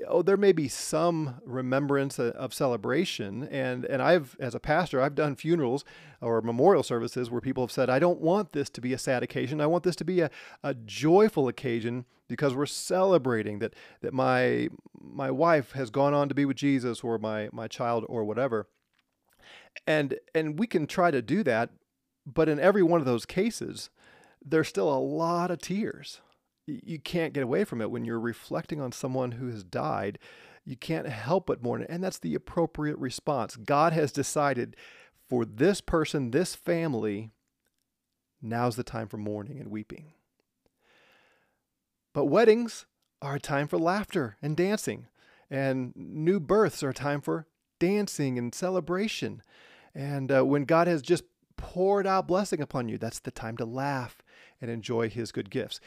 Oh, 0.08 0.22
there 0.22 0.38
may 0.38 0.54
be 0.54 0.70
some 0.70 1.42
remembrance 1.46 2.18
of, 2.20 2.34
of 2.34 2.54
celebration, 2.54 3.44
and 3.50 3.84
and 3.84 4.02
I've, 4.02 4.38
as 4.40 4.56
a 4.56 4.60
pastor, 4.60 5.02
I've 5.02 5.16
done 5.16 5.36
funerals 5.36 5.84
or 6.22 6.42
memorial 6.42 6.84
services 6.84 7.30
where 7.30 7.42
people 7.42 7.64
have 7.64 7.72
said, 7.72 7.90
"I 7.90 8.00
don't 8.00 8.22
want 8.22 8.54
this 8.54 8.70
to 8.70 8.82
be 8.82 8.94
a 8.94 8.98
sad 8.98 9.24
occasion. 9.24 9.60
I 9.60 9.68
want 9.68 9.84
this 9.84 9.98
to 9.98 10.06
be 10.06 10.22
a, 10.22 10.30
a 10.64 10.74
joyful 10.74 11.50
occasion 11.50 12.06
because 12.30 12.56
we're 12.56 12.66
celebrating 12.66 13.60
that 13.60 13.74
that 14.02 14.14
my 14.14 14.70
my 14.98 15.32
wife 15.32 15.74
has 15.74 15.90
gone 15.90 16.14
on 16.14 16.30
to 16.30 16.36
be 16.36 16.46
with 16.46 16.58
Jesus, 16.58 17.02
or 17.02 17.18
my 17.18 17.50
my 17.52 17.68
child, 17.68 18.06
or 18.08 18.24
whatever." 18.24 18.68
And 19.86 20.18
and 20.34 20.58
we 20.58 20.66
can 20.66 20.88
try 20.88 21.12
to 21.12 21.22
do 21.22 21.44
that, 21.44 21.72
but 22.26 22.48
in 22.48 22.58
every 22.58 22.84
one 22.84 23.02
of 23.02 23.06
those 23.06 23.26
cases 23.26 23.90
there's 24.44 24.68
still 24.68 24.92
a 24.92 25.00
lot 25.00 25.52
of 25.52 25.60
tears. 25.60 26.22
You 26.66 27.00
can't 27.00 27.34
get 27.34 27.44
away 27.44 27.64
from 27.64 27.82
it 27.82 27.92
when 27.92 28.06
you're 28.06 28.20
reflecting 28.20 28.80
on 28.80 28.92
someone 28.92 29.34
who 29.34 29.48
has 29.48 29.64
died. 29.64 30.20
You 30.64 30.76
can't 30.76 31.08
help 31.08 31.48
but 31.48 31.64
mourn. 31.64 31.86
And 31.90 32.04
that's 32.04 32.20
the 32.20 32.36
appropriate 32.36 32.98
response. 32.98 33.56
God 33.56 33.94
has 33.94 34.12
decided 34.12 34.76
for 35.28 35.44
this 35.44 35.82
person, 35.82 36.32
this 36.32 36.56
family, 36.56 37.32
now's 38.42 38.76
the 38.76 38.84
time 38.84 39.08
for 39.08 39.18
mourning 39.18 39.60
and 39.60 39.70
weeping. 39.70 40.14
But 42.14 42.26
weddings 42.26 42.86
are 43.22 43.36
a 43.36 43.40
time 43.40 43.68
for 43.68 43.78
laughter 43.78 44.38
and 44.42 44.56
dancing. 44.58 45.08
And 45.50 45.94
new 45.96 46.40
births 46.40 46.84
are 46.84 46.90
a 46.90 46.94
time 46.94 47.22
for 47.22 47.48
dancing 47.80 48.38
and 48.38 48.54
celebration. 48.54 49.42
And 49.94 50.32
uh, 50.32 50.46
when 50.46 50.66
God 50.66 50.88
has 50.88 51.02
just 51.02 51.24
poured 51.62 52.08
out 52.08 52.28
blessing 52.28 52.62
upon 52.62 52.90
you, 52.90 52.98
that's 52.98 53.20
the 53.20 53.32
time 53.32 53.56
to 53.58 53.66
laugh 53.66 54.18
and 54.60 54.70
enjoy 54.72 55.10
his 55.10 55.32
good 55.32 55.50
gifts. 55.50 55.80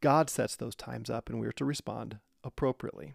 God 0.00 0.28
sets 0.30 0.56
those 0.56 0.74
times 0.74 1.10
up, 1.10 1.28
and 1.28 1.38
we 1.38 1.46
are 1.46 1.52
to 1.52 1.64
respond 1.64 2.18
appropriately. 2.42 3.12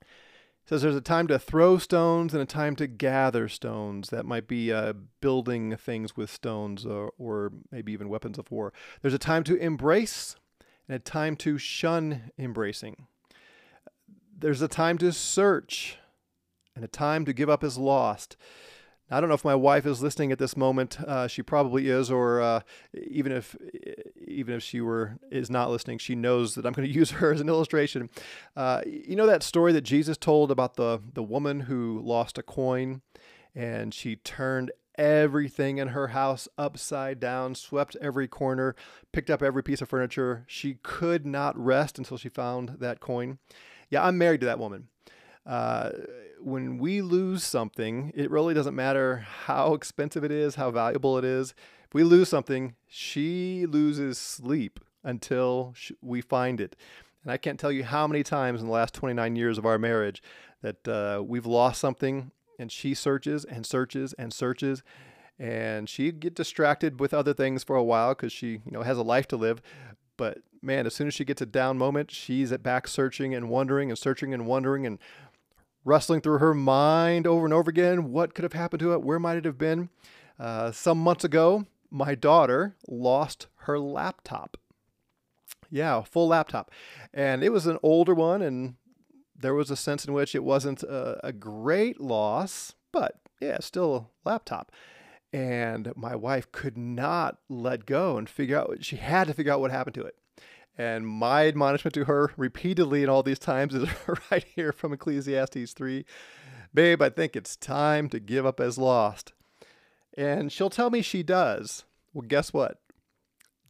It 0.00 0.68
says 0.70 0.82
there's 0.82 0.96
a 0.96 1.00
time 1.00 1.26
to 1.28 1.38
throw 1.38 1.76
stones 1.76 2.32
and 2.32 2.42
a 2.42 2.46
time 2.46 2.74
to 2.76 2.86
gather 2.86 3.48
stones. 3.48 4.08
That 4.08 4.24
might 4.24 4.48
be 4.48 4.72
uh, 4.72 4.94
building 5.20 5.76
things 5.76 6.16
with 6.16 6.30
stones 6.30 6.86
or, 6.86 7.12
or 7.18 7.52
maybe 7.70 7.92
even 7.92 8.08
weapons 8.08 8.38
of 8.38 8.50
war. 8.50 8.72
There's 9.02 9.12
a 9.12 9.18
time 9.18 9.44
to 9.44 9.56
embrace 9.56 10.36
and 10.88 10.96
a 10.96 10.98
time 10.98 11.36
to 11.36 11.58
shun 11.58 12.30
embracing. 12.38 13.06
There's 14.38 14.62
a 14.62 14.68
time 14.68 14.96
to 14.98 15.12
search 15.12 15.98
and 16.74 16.84
a 16.84 16.88
time 16.88 17.24
to 17.26 17.34
give 17.34 17.50
up 17.50 17.62
as 17.62 17.76
lost. 17.76 18.36
I 19.10 19.20
don't 19.20 19.28
know 19.28 19.34
if 19.34 19.44
my 19.44 19.54
wife 19.54 19.84
is 19.84 20.02
listening 20.02 20.32
at 20.32 20.38
this 20.38 20.56
moment. 20.56 20.98
Uh, 21.00 21.28
she 21.28 21.42
probably 21.42 21.88
is, 21.88 22.10
or 22.10 22.40
uh, 22.40 22.60
even 22.94 23.32
if 23.32 23.54
even 24.26 24.54
if 24.54 24.62
she 24.62 24.80
were 24.80 25.18
is 25.30 25.50
not 25.50 25.70
listening, 25.70 25.98
she 25.98 26.14
knows 26.14 26.54
that 26.54 26.64
I'm 26.64 26.72
going 26.72 26.88
to 26.92 26.94
use 26.94 27.12
her 27.12 27.32
as 27.32 27.40
an 27.40 27.48
illustration. 27.48 28.08
Uh, 28.56 28.80
you 28.86 29.16
know 29.16 29.26
that 29.26 29.42
story 29.42 29.72
that 29.72 29.82
Jesus 29.82 30.16
told 30.16 30.50
about 30.50 30.76
the 30.76 31.00
the 31.12 31.22
woman 31.22 31.60
who 31.60 32.00
lost 32.02 32.38
a 32.38 32.42
coin, 32.42 33.02
and 33.54 33.92
she 33.92 34.16
turned 34.16 34.72
everything 34.96 35.78
in 35.78 35.88
her 35.88 36.08
house 36.08 36.48
upside 36.56 37.20
down, 37.20 37.54
swept 37.54 37.96
every 38.00 38.28
corner, 38.28 38.74
picked 39.12 39.30
up 39.30 39.42
every 39.42 39.62
piece 39.62 39.82
of 39.82 39.88
furniture. 39.88 40.44
She 40.46 40.74
could 40.82 41.26
not 41.26 41.58
rest 41.58 41.98
until 41.98 42.16
she 42.16 42.28
found 42.28 42.76
that 42.78 43.00
coin. 43.00 43.38
Yeah, 43.90 44.04
I'm 44.04 44.18
married 44.18 44.40
to 44.40 44.46
that 44.46 44.58
woman. 44.58 44.88
Uh, 45.46 45.90
when 46.40 46.78
we 46.78 47.02
lose 47.02 47.42
something, 47.42 48.12
it 48.14 48.30
really 48.30 48.54
doesn't 48.54 48.74
matter 48.74 49.26
how 49.46 49.74
expensive 49.74 50.24
it 50.24 50.30
is, 50.30 50.54
how 50.54 50.70
valuable 50.70 51.18
it 51.18 51.24
is. 51.24 51.54
If 51.86 51.94
we 51.94 52.04
lose 52.04 52.28
something, 52.28 52.74
she 52.86 53.66
loses 53.66 54.18
sleep 54.18 54.80
until 55.02 55.74
we 56.00 56.20
find 56.20 56.60
it. 56.60 56.76
And 57.22 57.32
I 57.32 57.36
can't 57.36 57.58
tell 57.58 57.72
you 57.72 57.84
how 57.84 58.06
many 58.06 58.22
times 58.22 58.60
in 58.60 58.66
the 58.66 58.72
last 58.72 58.94
29 58.94 59.36
years 59.36 59.58
of 59.58 59.64
our 59.64 59.78
marriage 59.78 60.22
that 60.62 60.88
uh, 60.88 61.22
we've 61.22 61.46
lost 61.46 61.80
something 61.80 62.30
and 62.58 62.70
she 62.70 62.94
searches 62.94 63.44
and 63.44 63.66
searches 63.66 64.12
and 64.14 64.32
searches 64.32 64.82
and 65.38 65.88
she 65.88 66.12
get 66.12 66.34
distracted 66.34 67.00
with 67.00 67.12
other 67.12 67.34
things 67.34 67.64
for 67.64 67.76
a 67.76 67.82
while 67.82 68.10
because 68.10 68.32
she 68.32 68.60
you 68.64 68.70
know 68.70 68.82
has 68.82 68.96
a 68.96 69.02
life 69.02 69.26
to 69.26 69.36
live 69.36 69.60
but 70.16 70.38
man 70.62 70.86
as 70.86 70.94
soon 70.94 71.08
as 71.08 71.14
she 71.14 71.24
gets 71.24 71.42
a 71.42 71.46
down 71.46 71.76
moment 71.76 72.10
she's 72.10 72.52
at 72.52 72.62
back 72.62 72.86
searching 72.86 73.34
and 73.34 73.48
wondering 73.48 73.90
and 73.90 73.98
searching 73.98 74.32
and 74.32 74.46
wondering 74.46 74.86
and 74.86 74.98
wrestling 75.84 76.20
through 76.20 76.38
her 76.38 76.54
mind 76.54 77.26
over 77.26 77.44
and 77.44 77.54
over 77.54 77.70
again 77.70 78.10
what 78.10 78.34
could 78.34 78.42
have 78.42 78.52
happened 78.52 78.80
to 78.80 78.92
it, 78.92 79.02
where 79.02 79.18
might 79.18 79.36
it 79.36 79.44
have 79.44 79.58
been. 79.58 79.90
Uh, 80.38 80.72
some 80.72 80.98
months 80.98 81.24
ago, 81.24 81.66
my 81.90 82.14
daughter 82.14 82.74
lost 82.88 83.46
her 83.58 83.78
laptop. 83.78 84.56
Yeah, 85.70 86.02
full 86.02 86.28
laptop. 86.28 86.70
And 87.12 87.42
it 87.42 87.52
was 87.52 87.66
an 87.66 87.78
older 87.82 88.14
one, 88.14 88.42
and 88.42 88.74
there 89.36 89.54
was 89.54 89.70
a 89.70 89.76
sense 89.76 90.04
in 90.04 90.12
which 90.12 90.34
it 90.34 90.44
wasn't 90.44 90.82
a, 90.82 91.20
a 91.26 91.32
great 91.32 92.00
loss, 92.00 92.74
but 92.92 93.20
yeah, 93.40 93.58
still 93.60 93.94
a 94.24 94.28
laptop. 94.28 94.72
And 95.32 95.92
my 95.96 96.14
wife 96.14 96.50
could 96.52 96.78
not 96.78 97.38
let 97.48 97.86
go 97.86 98.16
and 98.16 98.28
figure 98.28 98.58
out, 98.58 98.84
she 98.84 98.96
had 98.96 99.26
to 99.26 99.34
figure 99.34 99.52
out 99.52 99.60
what 99.60 99.72
happened 99.72 99.94
to 99.94 100.04
it. 100.04 100.14
And 100.76 101.06
my 101.06 101.46
admonishment 101.46 101.94
to 101.94 102.04
her 102.04 102.32
repeatedly 102.36 103.02
in 103.02 103.08
all 103.08 103.22
these 103.22 103.38
times 103.38 103.74
is 103.74 103.88
right 104.30 104.44
here 104.54 104.72
from 104.72 104.92
Ecclesiastes 104.92 105.72
3 105.72 106.04
Babe, 106.72 107.00
I 107.00 107.08
think 107.08 107.36
it's 107.36 107.54
time 107.54 108.08
to 108.08 108.18
give 108.18 108.44
up 108.44 108.58
as 108.58 108.76
lost. 108.76 109.32
And 110.18 110.50
she'll 110.50 110.70
tell 110.70 110.90
me 110.90 111.02
she 111.02 111.22
does. 111.22 111.84
Well, 112.12 112.26
guess 112.26 112.52
what? 112.52 112.80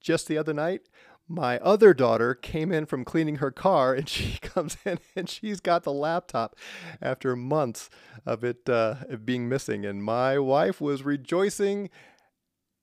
Just 0.00 0.26
the 0.26 0.38
other 0.38 0.54
night, 0.54 0.88
my 1.28 1.58
other 1.58 1.94
daughter 1.94 2.34
came 2.34 2.72
in 2.72 2.86
from 2.86 3.04
cleaning 3.04 3.36
her 3.36 3.50
car 3.50 3.94
and 3.94 4.08
she 4.08 4.38
comes 4.38 4.78
in 4.84 4.98
and 5.14 5.28
she's 5.28 5.60
got 5.60 5.82
the 5.82 5.92
laptop 5.92 6.56
after 7.00 7.36
months 7.36 7.90
of 8.24 8.42
it 8.42 8.68
uh, 8.68 8.96
being 9.22 9.48
missing. 9.48 9.84
And 9.84 10.02
my 10.02 10.38
wife 10.38 10.80
was 10.80 11.02
rejoicing 11.02 11.90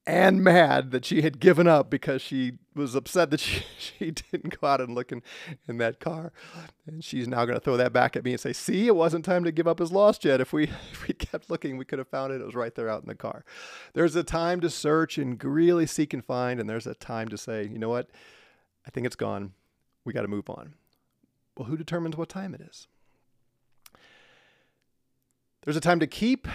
and 0.07 0.43
mad 0.43 0.91
that 0.91 1.05
she 1.05 1.21
had 1.21 1.39
given 1.39 1.67
up 1.67 1.89
because 1.89 2.21
she 2.21 2.53
was 2.75 2.95
upset 2.95 3.29
that 3.29 3.39
she, 3.39 3.63
she 3.77 4.11
didn't 4.11 4.59
go 4.59 4.67
out 4.67 4.81
and 4.81 4.95
look 4.95 5.11
in, 5.11 5.21
in 5.67 5.77
that 5.77 5.99
car. 5.99 6.31
And 6.87 7.03
she's 7.03 7.27
now 7.27 7.45
going 7.45 7.57
to 7.57 7.63
throw 7.63 7.77
that 7.77 7.93
back 7.93 8.15
at 8.15 8.23
me 8.23 8.31
and 8.31 8.39
say, 8.39 8.53
see, 8.53 8.87
it 8.87 8.95
wasn't 8.95 9.25
time 9.25 9.43
to 9.43 9.51
give 9.51 9.67
up 9.67 9.79
as 9.79 9.91
lost 9.91 10.25
yet. 10.25 10.41
If 10.41 10.53
we, 10.53 10.63
if 10.91 11.07
we 11.07 11.13
kept 11.13 11.49
looking, 11.49 11.77
we 11.77 11.85
could 11.85 11.99
have 11.99 12.07
found 12.07 12.33
it. 12.33 12.41
It 12.41 12.45
was 12.45 12.55
right 12.55 12.73
there 12.73 12.89
out 12.89 13.01
in 13.01 13.07
the 13.07 13.15
car. 13.15 13.43
There's 13.93 14.15
a 14.15 14.23
time 14.23 14.59
to 14.61 14.69
search 14.69 15.17
and 15.17 15.43
really 15.43 15.85
seek 15.85 16.13
and 16.13 16.25
find. 16.25 16.59
And 16.59 16.69
there's 16.69 16.87
a 16.87 16.95
time 16.95 17.27
to 17.29 17.37
say, 17.37 17.63
you 17.63 17.77
know 17.77 17.89
what? 17.89 18.09
I 18.85 18.89
think 18.89 19.05
it's 19.05 19.15
gone. 19.15 19.53
We 20.03 20.13
got 20.13 20.23
to 20.23 20.27
move 20.27 20.49
on. 20.49 20.73
Well, 21.55 21.67
who 21.67 21.77
determines 21.77 22.17
what 22.17 22.29
time 22.29 22.55
it 22.55 22.61
is? 22.61 22.87
There's 25.63 25.77
a 25.77 25.81
time 25.81 25.99
to 25.99 26.07
keep. 26.07 26.47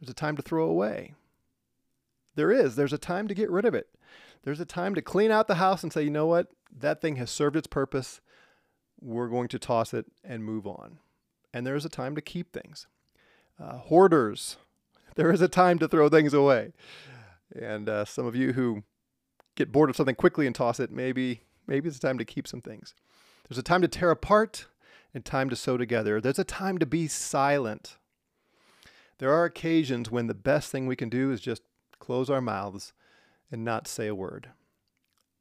There's 0.00 0.10
a 0.10 0.14
time 0.14 0.36
to 0.36 0.42
throw 0.42 0.64
away. 0.64 1.14
There 2.34 2.50
is. 2.50 2.76
There's 2.76 2.92
a 2.92 2.98
time 2.98 3.28
to 3.28 3.34
get 3.34 3.50
rid 3.50 3.64
of 3.64 3.74
it. 3.74 3.88
There's 4.42 4.60
a 4.60 4.64
time 4.64 4.94
to 4.94 5.02
clean 5.02 5.30
out 5.30 5.48
the 5.48 5.56
house 5.56 5.82
and 5.82 5.92
say, 5.92 6.02
you 6.02 6.10
know 6.10 6.26
what? 6.26 6.48
That 6.76 7.00
thing 7.00 7.16
has 7.16 7.30
served 7.30 7.56
its 7.56 7.66
purpose. 7.66 8.20
We're 9.00 9.28
going 9.28 9.48
to 9.48 9.58
toss 9.58 9.94
it 9.94 10.06
and 10.24 10.44
move 10.44 10.66
on. 10.66 10.98
And 11.52 11.66
there 11.66 11.76
is 11.76 11.84
a 11.84 11.90
time 11.90 12.14
to 12.14 12.22
keep 12.22 12.52
things. 12.52 12.86
Uh, 13.60 13.78
hoarders, 13.78 14.56
there 15.16 15.30
is 15.30 15.40
a 15.40 15.48
time 15.48 15.78
to 15.78 15.88
throw 15.88 16.08
things 16.08 16.34
away. 16.34 16.72
And 17.54 17.88
uh, 17.88 18.04
some 18.04 18.26
of 18.26 18.34
you 18.34 18.54
who 18.54 18.82
get 19.54 19.70
bored 19.70 19.90
of 19.90 19.96
something 19.96 20.14
quickly 20.14 20.46
and 20.46 20.54
toss 20.54 20.80
it, 20.80 20.90
maybe 20.90 21.42
maybe 21.66 21.88
it's 21.88 21.98
time 21.98 22.18
to 22.18 22.24
keep 22.24 22.48
some 22.48 22.62
things. 22.62 22.94
There's 23.48 23.58
a 23.58 23.62
time 23.62 23.82
to 23.82 23.88
tear 23.88 24.10
apart 24.10 24.66
and 25.14 25.24
time 25.24 25.50
to 25.50 25.56
sew 25.56 25.76
together. 25.76 26.20
There's 26.20 26.38
a 26.38 26.44
time 26.44 26.78
to 26.78 26.86
be 26.86 27.06
silent. 27.06 27.98
There 29.18 29.32
are 29.32 29.44
occasions 29.44 30.10
when 30.10 30.26
the 30.26 30.34
best 30.34 30.72
thing 30.72 30.86
we 30.86 30.96
can 30.96 31.08
do 31.08 31.30
is 31.30 31.40
just 31.40 31.62
close 32.02 32.28
our 32.28 32.40
mouths, 32.40 32.92
and 33.48 33.64
not 33.64 33.86
say 33.86 34.08
a 34.08 34.14
word. 34.14 34.48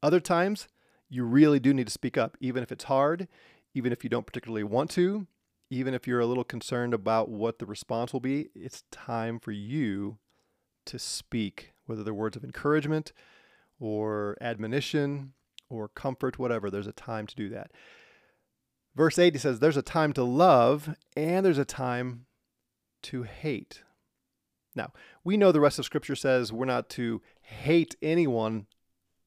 Other 0.03 0.19
times, 0.19 0.67
you 1.09 1.23
really 1.23 1.59
do 1.59 1.73
need 1.73 1.87
to 1.87 1.91
speak 1.91 2.19
up, 2.19 2.37
even 2.39 2.61
if 2.61 2.71
it's 2.71 2.83
hard, 2.83 3.27
even 3.73 3.91
if 3.91 4.03
you 4.03 4.11
don't 4.11 4.27
particularly 4.27 4.63
want 4.63 4.91
to, 4.91 5.25
even 5.71 5.95
if 5.95 6.05
you're 6.05 6.19
a 6.19 6.27
little 6.27 6.43
concerned 6.43 6.93
about 6.93 7.29
what 7.29 7.57
the 7.57 7.65
response 7.65 8.13
will 8.13 8.19
be. 8.19 8.49
It's 8.53 8.83
time 8.91 9.39
for 9.39 9.51
you 9.51 10.19
to 10.85 10.99
speak, 10.99 11.73
whether 11.87 12.03
they're 12.03 12.13
words 12.13 12.37
of 12.37 12.43
encouragement 12.43 13.11
or 13.79 14.37
admonition 14.39 15.33
or 15.67 15.87
comfort, 15.87 16.37
whatever. 16.37 16.69
There's 16.69 16.85
a 16.85 16.91
time 16.91 17.25
to 17.25 17.35
do 17.35 17.49
that. 17.49 17.71
Verse 18.95 19.17
8 19.17 19.33
he 19.33 19.39
says, 19.39 19.59
There's 19.59 19.77
a 19.77 19.81
time 19.81 20.13
to 20.13 20.23
love 20.23 20.95
and 21.17 21.43
there's 21.43 21.57
a 21.57 21.65
time 21.65 22.27
to 23.03 23.23
hate. 23.23 23.81
Now, 24.75 24.91
we 25.23 25.37
know 25.37 25.51
the 25.51 25.59
rest 25.59 25.79
of 25.79 25.85
Scripture 25.85 26.15
says 26.15 26.53
we're 26.53 26.65
not 26.65 26.89
to 26.91 27.21
hate 27.41 27.95
anyone 28.01 28.67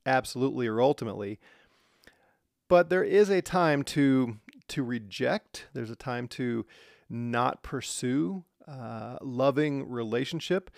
absolutely 0.06 0.66
or 0.66 0.80
ultimately, 0.80 1.38
but 2.68 2.88
there 2.88 3.04
is 3.04 3.28
a 3.30 3.42
time 3.42 3.82
to 3.84 4.38
to 4.68 4.82
reject. 4.82 5.66
There's 5.74 5.90
a 5.90 5.96
time 5.96 6.28
to 6.28 6.64
not 7.10 7.62
pursue 7.62 8.44
uh, 8.66 9.18
loving 9.20 9.88
relationship, 9.88 10.70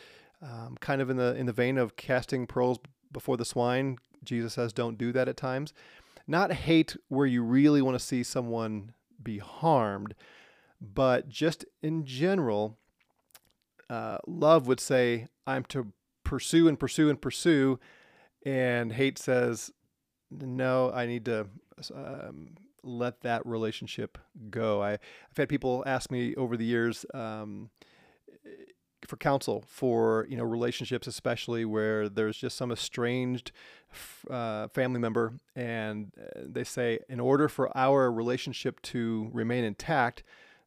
um, 0.43 0.77
kind 0.81 1.01
of 1.01 1.11
in 1.11 1.17
the 1.17 1.35
in 1.37 1.47
the 1.47 1.53
vein 1.53 1.79
of 1.79 1.97
casting 1.97 2.47
pearls 2.47 2.79
before 3.13 3.37
the 3.37 3.45
swine. 3.45 3.99
Jesus 4.25 4.55
says, 4.55 4.73
"Don't 4.73 4.99
do 4.99 5.13
that." 5.13 5.29
At 5.29 5.37
times, 5.37 5.73
not 6.27 6.53
hate 6.53 6.97
where 7.09 7.27
you 7.27 7.43
really 7.43 7.81
want 7.81 7.97
to 7.97 8.05
see 8.05 8.23
someone 8.23 8.93
be 9.23 9.39
harmed, 9.39 10.15
but 10.81 11.29
just 11.29 11.65
in 11.83 12.05
general, 12.05 12.79
uh, 13.91 14.19
love 14.27 14.67
would 14.67 14.81
say, 14.81 15.27
"I'm 15.47 15.65
to 15.67 15.93
pursue 16.25 16.69
and 16.69 16.79
pursue 16.79 17.09
and 17.11 17.21
pursue," 17.21 17.79
and 18.45 18.93
hate 18.93 19.19
says, 19.19 19.73
"No, 20.31 20.91
I 20.93 21.07
need 21.07 21.25
to." 21.27 21.49
Um, 21.95 22.57
let 22.87 23.21
that 23.23 23.45
relationship 23.45 24.17
go. 24.49 24.83
I, 24.83 24.91
have 24.91 25.37
had 25.37 25.49
people 25.49 25.83
ask 25.87 26.11
me 26.11 26.35
over 26.37 26.57
the 26.57 26.65
years 26.65 27.05
um, 27.13 27.71
for 29.07 29.17
counsel 29.17 29.65
for 29.67 30.27
you 30.29 30.37
know 30.37 30.45
relationships, 30.45 31.07
especially 31.07 31.65
where 31.65 32.09
there's 32.09 32.37
just 32.37 32.57
some 32.57 32.73
estranged 32.73 33.53
uh, 34.31 34.69
family 34.69 35.01
member, 35.01 35.35
and 35.55 36.13
uh, 36.19 36.41
they 36.45 36.65
say 36.65 37.01
in 37.09 37.21
order 37.21 37.49
for 37.49 37.77
our 37.77 38.11
relationship 38.11 38.81
to 38.83 39.29
remain 39.33 39.65
intact, 39.65 40.23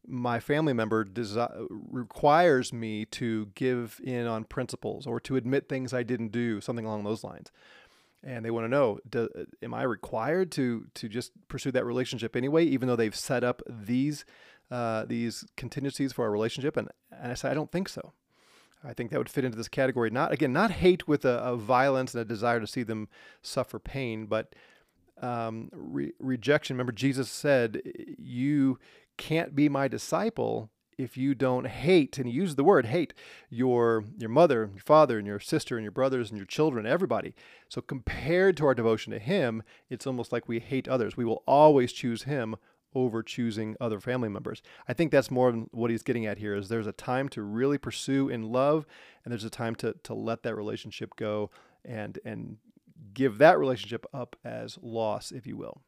my 0.07 0.39
family 0.39 0.73
member 0.73 1.05
desi- 1.05 1.67
requires 1.69 2.73
me 2.73 3.05
to 3.05 3.47
give 3.55 3.99
in 4.03 4.25
on 4.25 4.43
principles 4.43 5.05
or 5.05 5.19
to 5.21 5.35
admit 5.35 5.69
things 5.69 5.93
I 5.93 6.03
didn't 6.03 6.31
do, 6.31 6.61
something 6.61 6.85
along 6.85 7.03
those 7.03 7.23
lines. 7.23 7.51
And 8.23 8.43
they 8.43 8.51
want 8.51 8.65
to 8.65 8.69
know 8.69 8.99
do, 9.09 9.29
am 9.63 9.73
i 9.73 9.83
required 9.83 10.51
to 10.51 10.87
to 10.95 11.07
just 11.07 11.31
pursue 11.47 11.71
that 11.71 11.85
relationship 11.85 12.35
anyway 12.35 12.65
even 12.65 12.89
though 12.89 12.97
they've 12.97 13.15
set 13.15 13.45
up 13.45 13.61
these 13.65 14.25
uh, 14.69 15.05
these 15.05 15.45
contingencies 15.55 16.11
for 16.11 16.25
our 16.25 16.31
relationship? 16.31 16.75
And, 16.75 16.89
and 17.11 17.31
i 17.31 17.35
say 17.35 17.49
i 17.49 17.53
don't 17.53 17.71
think 17.71 17.87
so. 17.87 18.13
I 18.83 18.93
think 18.93 19.11
that 19.11 19.17
would 19.17 19.29
fit 19.29 19.43
into 19.43 19.57
this 19.57 19.67
category. 19.67 20.09
Not 20.09 20.33
again 20.33 20.51
not 20.51 20.71
hate 20.71 21.07
with 21.07 21.23
a, 21.23 21.39
a 21.39 21.55
violence 21.55 22.13
and 22.13 22.21
a 22.21 22.25
desire 22.25 22.59
to 22.59 22.67
see 22.67 22.83
them 22.83 23.07
suffer 23.41 23.79
pain 23.79 24.25
but 24.25 24.53
um, 25.21 25.69
re- 25.73 26.13
rejection. 26.19 26.75
Remember 26.75 26.91
jesus 26.91 27.29
said 27.29 27.81
you 28.17 28.79
can't 29.19 29.53
be 29.53 29.69
my 29.69 29.87
disciple 29.87 30.71
if 30.97 31.15
you 31.15 31.35
don't 31.35 31.67
hate, 31.67 32.17
and 32.17 32.27
he 32.27 32.33
uses 32.33 32.55
the 32.55 32.63
word 32.63 32.87
hate, 32.87 33.13
your 33.49 34.03
your 34.17 34.29
mother, 34.29 34.69
your 34.73 34.83
father, 34.83 35.17
and 35.17 35.27
your 35.27 35.39
sister, 35.39 35.77
and 35.77 35.83
your 35.83 35.91
brothers, 35.91 36.29
and 36.29 36.37
your 36.37 36.45
children, 36.45 36.85
everybody. 36.85 37.35
So 37.69 37.81
compared 37.81 38.57
to 38.57 38.65
our 38.65 38.73
devotion 38.73 39.13
to 39.13 39.19
him, 39.19 39.61
it's 39.89 40.07
almost 40.07 40.31
like 40.31 40.47
we 40.47 40.59
hate 40.59 40.87
others. 40.87 41.15
We 41.15 41.25
will 41.25 41.43
always 41.45 41.93
choose 41.93 42.23
him 42.23 42.55
over 42.95 43.21
choosing 43.21 43.75
other 43.79 43.99
family 43.99 44.29
members. 44.29 44.61
I 44.87 44.93
think 44.93 45.11
that's 45.11 45.29
more 45.29 45.51
what 45.71 45.91
he's 45.91 46.01
getting 46.01 46.25
at 46.25 46.39
here 46.39 46.55
is 46.55 46.67
there's 46.67 46.87
a 46.87 46.91
time 46.91 47.29
to 47.29 47.43
really 47.43 47.77
pursue 47.77 48.29
in 48.29 48.51
love, 48.51 48.85
and 49.23 49.31
there's 49.31 49.43
a 49.43 49.49
time 49.49 49.75
to 49.75 49.93
to 50.03 50.13
let 50.13 50.43
that 50.43 50.55
relationship 50.55 51.15
go 51.15 51.51
and 51.85 52.19
and 52.25 52.57
give 53.13 53.37
that 53.37 53.59
relationship 53.59 54.05
up 54.13 54.35
as 54.43 54.77
loss, 54.81 55.31
if 55.31 55.45
you 55.47 55.55
will. 55.55 55.81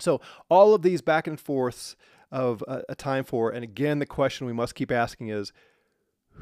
So 0.00 0.20
all 0.50 0.74
of 0.74 0.82
these 0.82 1.02
back 1.02 1.26
and 1.26 1.40
forths 1.40 1.96
of 2.34 2.64
a, 2.66 2.82
a 2.90 2.94
time 2.96 3.24
for. 3.24 3.50
And 3.50 3.62
again, 3.62 4.00
the 4.00 4.06
question 4.06 4.46
we 4.46 4.52
must 4.52 4.74
keep 4.74 4.90
asking 4.90 5.28
is 5.28 5.52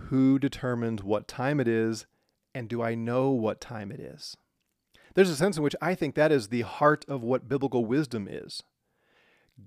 who 0.09 0.39
determines 0.39 1.05
what 1.05 1.29
time 1.29 1.61
it 1.61 1.69
is? 1.69 2.07
And 2.55 2.69
do 2.69 2.83
I 2.83 2.95
know 2.95 3.31
what 3.31 3.61
time 3.61 3.93
it 3.93 4.01
is? 4.01 4.37
There's 5.15 5.31
a 5.31 5.37
sense 5.37 5.59
in 5.59 5.63
which 5.63 5.77
I 5.83 5.95
think 5.95 6.15
that 6.15 6.33
is 6.33 6.49
the 6.49 6.63
heart 6.63 7.05
of 7.09 7.23
what 7.23 7.49
biblical 7.49 7.85
wisdom 7.85 8.27
is. 8.29 8.63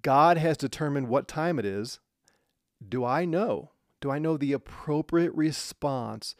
God 0.02 0.38
has 0.38 0.58
determined 0.58 1.08
what 1.08 1.28
time 1.28 1.60
it 1.60 1.66
is. 1.66 2.00
Do 2.88 3.06
I 3.06 3.26
know? 3.26 3.72
Do 4.02 4.10
I 4.10 4.18
know 4.18 4.36
the 4.36 4.54
appropriate 4.54 5.34
response 5.36 6.36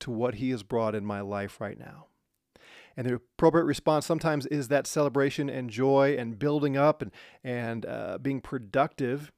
to 0.00 0.10
what 0.10 0.36
He 0.36 0.50
has 0.50 0.64
brought 0.64 0.96
in 0.96 1.04
my 1.04 1.20
life 1.20 1.60
right 1.60 1.78
now? 1.78 2.06
And 2.98 3.06
the 3.06 3.14
appropriate 3.14 3.64
response 3.64 4.06
sometimes 4.06 4.44
is 4.46 4.66
that 4.68 4.88
celebration 4.88 5.48
and 5.48 5.70
joy 5.70 6.16
and 6.18 6.36
building 6.36 6.76
up 6.76 7.00
and, 7.00 7.12
and 7.44 7.86
uh, 7.86 8.18
being 8.20 8.40
productive. 8.40 9.30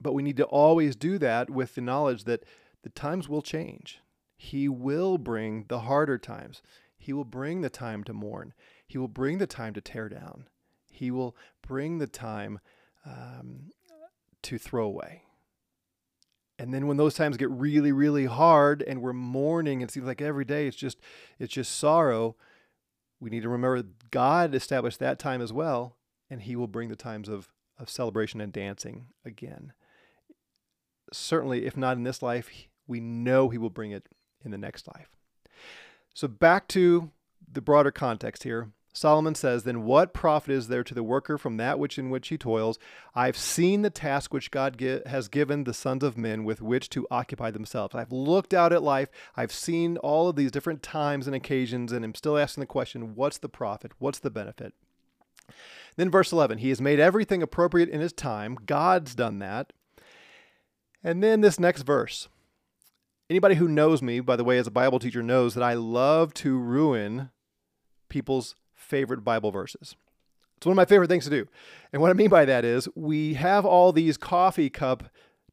But 0.00 0.14
we 0.14 0.22
need 0.22 0.36
to 0.38 0.44
always 0.44 0.96
do 0.96 1.18
that 1.18 1.50
with 1.50 1.74
the 1.74 1.80
knowledge 1.80 2.24
that 2.24 2.44
the 2.82 2.90
times 2.90 3.28
will 3.28 3.42
change. 3.42 4.00
He 4.36 4.68
will 4.68 5.18
bring 5.18 5.66
the 5.68 5.80
harder 5.80 6.18
times. 6.18 6.62
He 6.96 7.12
will 7.12 7.24
bring 7.24 7.60
the 7.60 7.70
time 7.70 8.04
to 8.04 8.12
mourn. 8.12 8.52
He 8.86 8.98
will 8.98 9.08
bring 9.08 9.38
the 9.38 9.46
time 9.46 9.74
to 9.74 9.80
tear 9.80 10.08
down. 10.08 10.48
He 10.90 11.10
will 11.10 11.36
bring 11.66 11.98
the 11.98 12.06
time 12.06 12.60
um, 13.06 13.70
to 14.42 14.58
throw 14.58 14.84
away. 14.86 15.22
And 16.58 16.72
then 16.72 16.86
when 16.86 16.96
those 16.96 17.14
times 17.14 17.36
get 17.36 17.50
really, 17.50 17.92
really 17.92 18.26
hard 18.26 18.82
and 18.82 19.02
we're 19.02 19.12
mourning, 19.12 19.82
and 19.82 19.90
it 19.90 19.92
seems 19.92 20.06
like 20.06 20.22
every 20.22 20.44
day 20.44 20.66
it's 20.66 20.76
just 20.76 21.00
it's 21.38 21.52
just 21.52 21.76
sorrow 21.76 22.36
we 23.24 23.30
need 23.30 23.42
to 23.42 23.48
remember 23.48 23.82
God 24.10 24.54
established 24.54 24.98
that 24.98 25.18
time 25.18 25.40
as 25.40 25.52
well, 25.52 25.96
and 26.28 26.42
He 26.42 26.56
will 26.56 26.66
bring 26.66 26.90
the 26.90 26.96
times 26.96 27.28
of, 27.28 27.50
of 27.78 27.88
celebration 27.88 28.38
and 28.40 28.52
dancing 28.52 29.06
again. 29.24 29.72
Certainly, 31.12 31.66
if 31.66 31.76
not 31.76 31.96
in 31.96 32.02
this 32.02 32.22
life, 32.22 32.50
we 32.86 33.00
know 33.00 33.48
He 33.48 33.58
will 33.58 33.70
bring 33.70 33.90
it 33.90 34.08
in 34.44 34.50
the 34.50 34.58
next 34.58 34.86
life. 34.88 35.08
So, 36.14 36.28
back 36.28 36.68
to 36.68 37.10
the 37.50 37.60
broader 37.60 37.90
context 37.90 38.42
here. 38.44 38.70
Solomon 38.96 39.34
says, 39.34 39.64
Then 39.64 39.82
what 39.82 40.14
profit 40.14 40.52
is 40.52 40.68
there 40.68 40.84
to 40.84 40.94
the 40.94 41.02
worker 41.02 41.36
from 41.36 41.56
that 41.56 41.80
which 41.80 41.98
in 41.98 42.10
which 42.10 42.28
he 42.28 42.38
toils? 42.38 42.78
I've 43.12 43.36
seen 43.36 43.82
the 43.82 43.90
task 43.90 44.32
which 44.32 44.52
God 44.52 44.80
has 45.06 45.26
given 45.26 45.64
the 45.64 45.74
sons 45.74 46.04
of 46.04 46.16
men 46.16 46.44
with 46.44 46.62
which 46.62 46.88
to 46.90 47.06
occupy 47.10 47.50
themselves. 47.50 47.94
I've 47.94 48.12
looked 48.12 48.54
out 48.54 48.72
at 48.72 48.84
life. 48.84 49.08
I've 49.36 49.52
seen 49.52 49.96
all 49.98 50.28
of 50.28 50.36
these 50.36 50.52
different 50.52 50.82
times 50.82 51.26
and 51.26 51.34
occasions, 51.34 51.90
and 51.90 52.04
I'm 52.04 52.14
still 52.14 52.38
asking 52.38 52.60
the 52.62 52.66
question 52.66 53.16
what's 53.16 53.38
the 53.38 53.48
profit? 53.48 53.90
What's 53.98 54.20
the 54.20 54.30
benefit? 54.30 54.74
Then, 55.96 56.10
verse 56.10 56.32
11, 56.32 56.58
He 56.58 56.68
has 56.68 56.80
made 56.80 57.00
everything 57.00 57.42
appropriate 57.42 57.88
in 57.88 58.00
His 58.00 58.12
time. 58.12 58.56
God's 58.64 59.16
done 59.16 59.40
that. 59.40 59.72
And 61.04 61.22
then 61.22 61.42
this 61.42 61.60
next 61.60 61.82
verse. 61.82 62.28
Anybody 63.30 63.54
who 63.54 63.68
knows 63.68 64.02
me, 64.02 64.20
by 64.20 64.36
the 64.36 64.44
way, 64.44 64.58
as 64.58 64.66
a 64.66 64.72
Bible 64.72 64.98
teacher, 64.98 65.22
knows 65.22 65.54
that 65.54 65.62
I 65.62 65.74
love 65.74 66.34
to 66.34 66.58
ruin 66.58 67.30
people's 68.08 68.56
favorite 68.74 69.22
Bible 69.22 69.50
verses. 69.50 69.96
It's 70.56 70.66
one 70.66 70.72
of 70.72 70.76
my 70.76 70.84
favorite 70.84 71.08
things 71.08 71.24
to 71.24 71.30
do. 71.30 71.46
And 71.92 72.00
what 72.00 72.10
I 72.10 72.14
mean 72.14 72.30
by 72.30 72.44
that 72.46 72.64
is 72.64 72.88
we 72.94 73.34
have 73.34 73.66
all 73.66 73.92
these 73.92 74.16
coffee 74.16 74.70
cup 74.70 75.04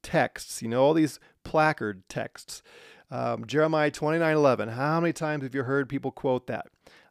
texts, 0.01 0.61
you 0.61 0.67
know, 0.67 0.83
all 0.83 0.93
these 0.93 1.19
placard 1.43 2.07
texts. 2.07 2.61
Um, 3.09 3.45
Jeremiah 3.45 3.91
29 3.91 4.35
11. 4.35 4.69
How 4.69 5.01
many 5.01 5.11
times 5.11 5.43
have 5.43 5.53
you 5.53 5.63
heard 5.63 5.89
people 5.89 6.11
quote 6.11 6.47
that? 6.47 6.67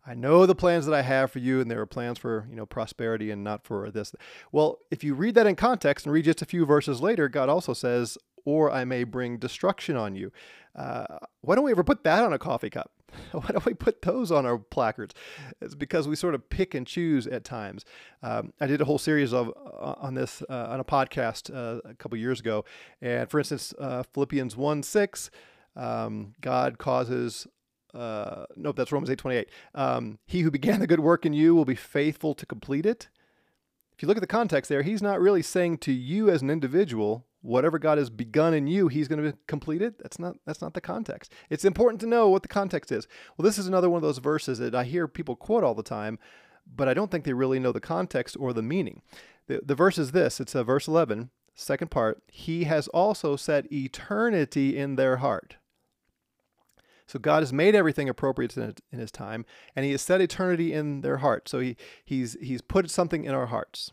I 0.06 0.14
know 0.14 0.46
the 0.46 0.54
plans 0.54 0.86
that 0.86 0.94
I 0.94 1.02
have 1.02 1.30
for 1.30 1.40
you, 1.40 1.60
and 1.60 1.70
there 1.70 1.80
are 1.80 1.86
plans 1.86 2.18
for 2.18 2.46
you 2.48 2.56
know 2.56 2.64
prosperity 2.64 3.30
and 3.30 3.44
not 3.44 3.64
for 3.64 3.90
this. 3.90 4.14
Well, 4.50 4.78
if 4.90 5.04
you 5.04 5.14
read 5.14 5.34
that 5.34 5.46
in 5.46 5.56
context 5.56 6.06
and 6.06 6.12
read 6.12 6.24
just 6.24 6.42
a 6.42 6.46
few 6.46 6.64
verses 6.64 7.02
later, 7.02 7.28
God 7.28 7.48
also 7.48 7.74
says, 7.74 8.16
"Or 8.44 8.70
I 8.70 8.84
may 8.84 9.04
bring 9.04 9.38
destruction 9.38 9.96
on 9.96 10.14
you." 10.14 10.32
Uh, 10.74 11.18
why 11.40 11.54
don't 11.54 11.64
we 11.64 11.72
ever 11.72 11.84
put 11.84 12.04
that 12.04 12.24
on 12.24 12.32
a 12.32 12.38
coffee 12.38 12.70
cup? 12.70 12.92
Why 13.32 13.48
don't 13.48 13.66
we 13.66 13.74
put 13.74 14.02
those 14.02 14.30
on 14.30 14.46
our 14.46 14.58
placards? 14.58 15.14
It's 15.60 15.74
because 15.74 16.06
we 16.06 16.16
sort 16.16 16.34
of 16.34 16.48
pick 16.48 16.74
and 16.74 16.86
choose 16.86 17.26
at 17.26 17.44
times. 17.44 17.84
Um, 18.22 18.52
I 18.60 18.66
did 18.66 18.80
a 18.80 18.84
whole 18.84 18.98
series 18.98 19.32
of 19.32 19.48
uh, 19.48 19.94
on 19.98 20.14
this 20.14 20.42
uh, 20.48 20.68
on 20.70 20.80
a 20.80 20.84
podcast 20.84 21.54
uh, 21.54 21.80
a 21.84 21.94
couple 21.94 22.18
years 22.18 22.40
ago, 22.40 22.64
and 23.00 23.28
for 23.28 23.38
instance, 23.38 23.74
uh, 23.78 24.04
Philippians 24.14 24.56
one 24.56 24.82
six, 24.82 25.30
um, 25.76 26.34
God 26.40 26.78
causes. 26.78 27.46
Uh, 27.92 28.44
nope, 28.54 28.76
that's 28.76 28.92
Romans 28.92 29.10
eight 29.10 29.18
twenty 29.18 29.38
eight. 29.38 29.48
Um, 29.74 30.18
he 30.26 30.42
who 30.42 30.50
began 30.50 30.78
the 30.80 30.86
good 30.86 31.00
work 31.00 31.26
in 31.26 31.32
you 31.32 31.54
will 31.54 31.64
be 31.64 31.74
faithful 31.74 32.34
to 32.34 32.46
complete 32.46 32.86
it. 32.86 33.08
If 33.92 34.02
you 34.02 34.08
look 34.08 34.16
at 34.16 34.22
the 34.22 34.26
context 34.28 34.68
there, 34.68 34.82
he's 34.82 35.02
not 35.02 35.20
really 35.20 35.42
saying 35.42 35.78
to 35.78 35.92
you 35.92 36.30
as 36.30 36.42
an 36.42 36.48
individual, 36.48 37.26
whatever 37.42 37.78
God 37.78 37.98
has 37.98 38.10
begun 38.10 38.54
in 38.54 38.66
you, 38.66 38.88
He's 38.88 39.08
going 39.08 39.22
to 39.22 39.36
complete 39.46 39.82
it. 39.82 39.98
That's 39.98 40.18
not 40.18 40.36
that's 40.46 40.60
not 40.60 40.74
the 40.74 40.80
context. 40.80 41.32
It's 41.48 41.64
important 41.64 42.00
to 42.00 42.06
know 42.06 42.28
what 42.28 42.42
the 42.42 42.48
context 42.48 42.92
is. 42.92 43.06
Well, 43.36 43.44
this 43.44 43.58
is 43.58 43.66
another 43.66 43.88
one 43.88 43.98
of 43.98 44.02
those 44.02 44.18
verses 44.18 44.58
that 44.58 44.74
I 44.74 44.84
hear 44.84 45.08
people 45.08 45.36
quote 45.36 45.64
all 45.64 45.74
the 45.74 45.82
time, 45.82 46.18
but 46.66 46.88
I 46.88 46.94
don't 46.94 47.10
think 47.10 47.24
they 47.24 47.32
really 47.32 47.58
know 47.58 47.72
the 47.72 47.80
context 47.80 48.36
or 48.38 48.52
the 48.52 48.62
meaning. 48.62 49.02
The, 49.46 49.60
the 49.64 49.74
verse 49.74 49.98
is 49.98 50.12
this. 50.12 50.40
It's 50.40 50.54
a 50.54 50.64
verse 50.64 50.86
11, 50.86 51.30
second 51.54 51.90
part. 51.90 52.22
He 52.28 52.64
has 52.64 52.88
also 52.88 53.36
set 53.36 53.72
eternity 53.72 54.76
in 54.76 54.96
their 54.96 55.16
heart. 55.16 55.56
So 57.06 57.18
God 57.18 57.42
has 57.42 57.52
made 57.52 57.74
everything 57.74 58.08
appropriate 58.08 58.56
in 58.56 58.74
His 58.92 59.10
time, 59.10 59.44
and 59.74 59.84
He 59.84 59.90
has 59.90 60.02
set 60.02 60.20
eternity 60.20 60.72
in 60.72 61.00
their 61.00 61.16
heart. 61.18 61.48
So 61.48 61.58
He 61.58 61.76
He's 62.04 62.36
He's 62.40 62.60
put 62.60 62.90
something 62.90 63.24
in 63.24 63.34
our 63.34 63.46
hearts 63.46 63.92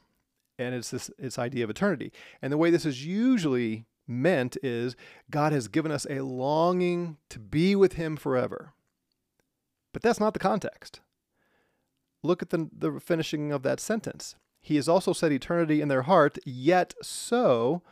and 0.58 0.74
it's 0.76 0.92
this 0.92 1.12
it's 1.18 1.40
idea 1.40 1.64
of 1.64 1.70
eternity. 1.70 2.12
And 2.42 2.52
the 2.52 2.58
way 2.58 2.70
this 2.70 2.86
is 2.86 3.06
usually 3.06 3.86
meant 4.08 4.58
is 4.64 4.96
God 5.30 5.52
has 5.52 5.68
given 5.68 5.92
us 5.92 6.08
a 6.10 6.22
longing 6.22 7.18
to 7.30 7.40
be 7.40 7.76
with 7.76 7.94
him 7.94 8.16
forever. 8.16 8.74
But 9.94 10.02
that's 10.02 10.20
not 10.20 10.34
the 10.34 10.40
context. 10.40 11.02
Look 12.24 12.42
at 12.42 12.50
the, 12.50 12.70
the 12.78 13.00
finishing 13.00 13.52
of 13.52 13.64
that 13.64 13.80
sentence. 13.80 14.36
He 14.60 14.76
has 14.76 14.90
also 14.90 15.14
set 15.14 15.32
eternity 15.32 15.82
in 15.82 15.88
their 15.88 16.04
heart, 16.04 16.38
yet 16.46 16.94
so 17.02 17.84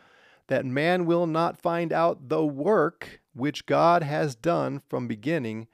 that 0.48 0.66
man 0.66 1.06
will 1.06 1.26
not 1.26 1.62
find 1.62 1.94
out 1.94 2.30
the 2.30 2.46
work 2.46 3.22
which 3.34 3.66
God 3.66 4.04
has 4.04 4.36
done 4.36 4.82
from 4.90 5.08
beginning 5.08 5.68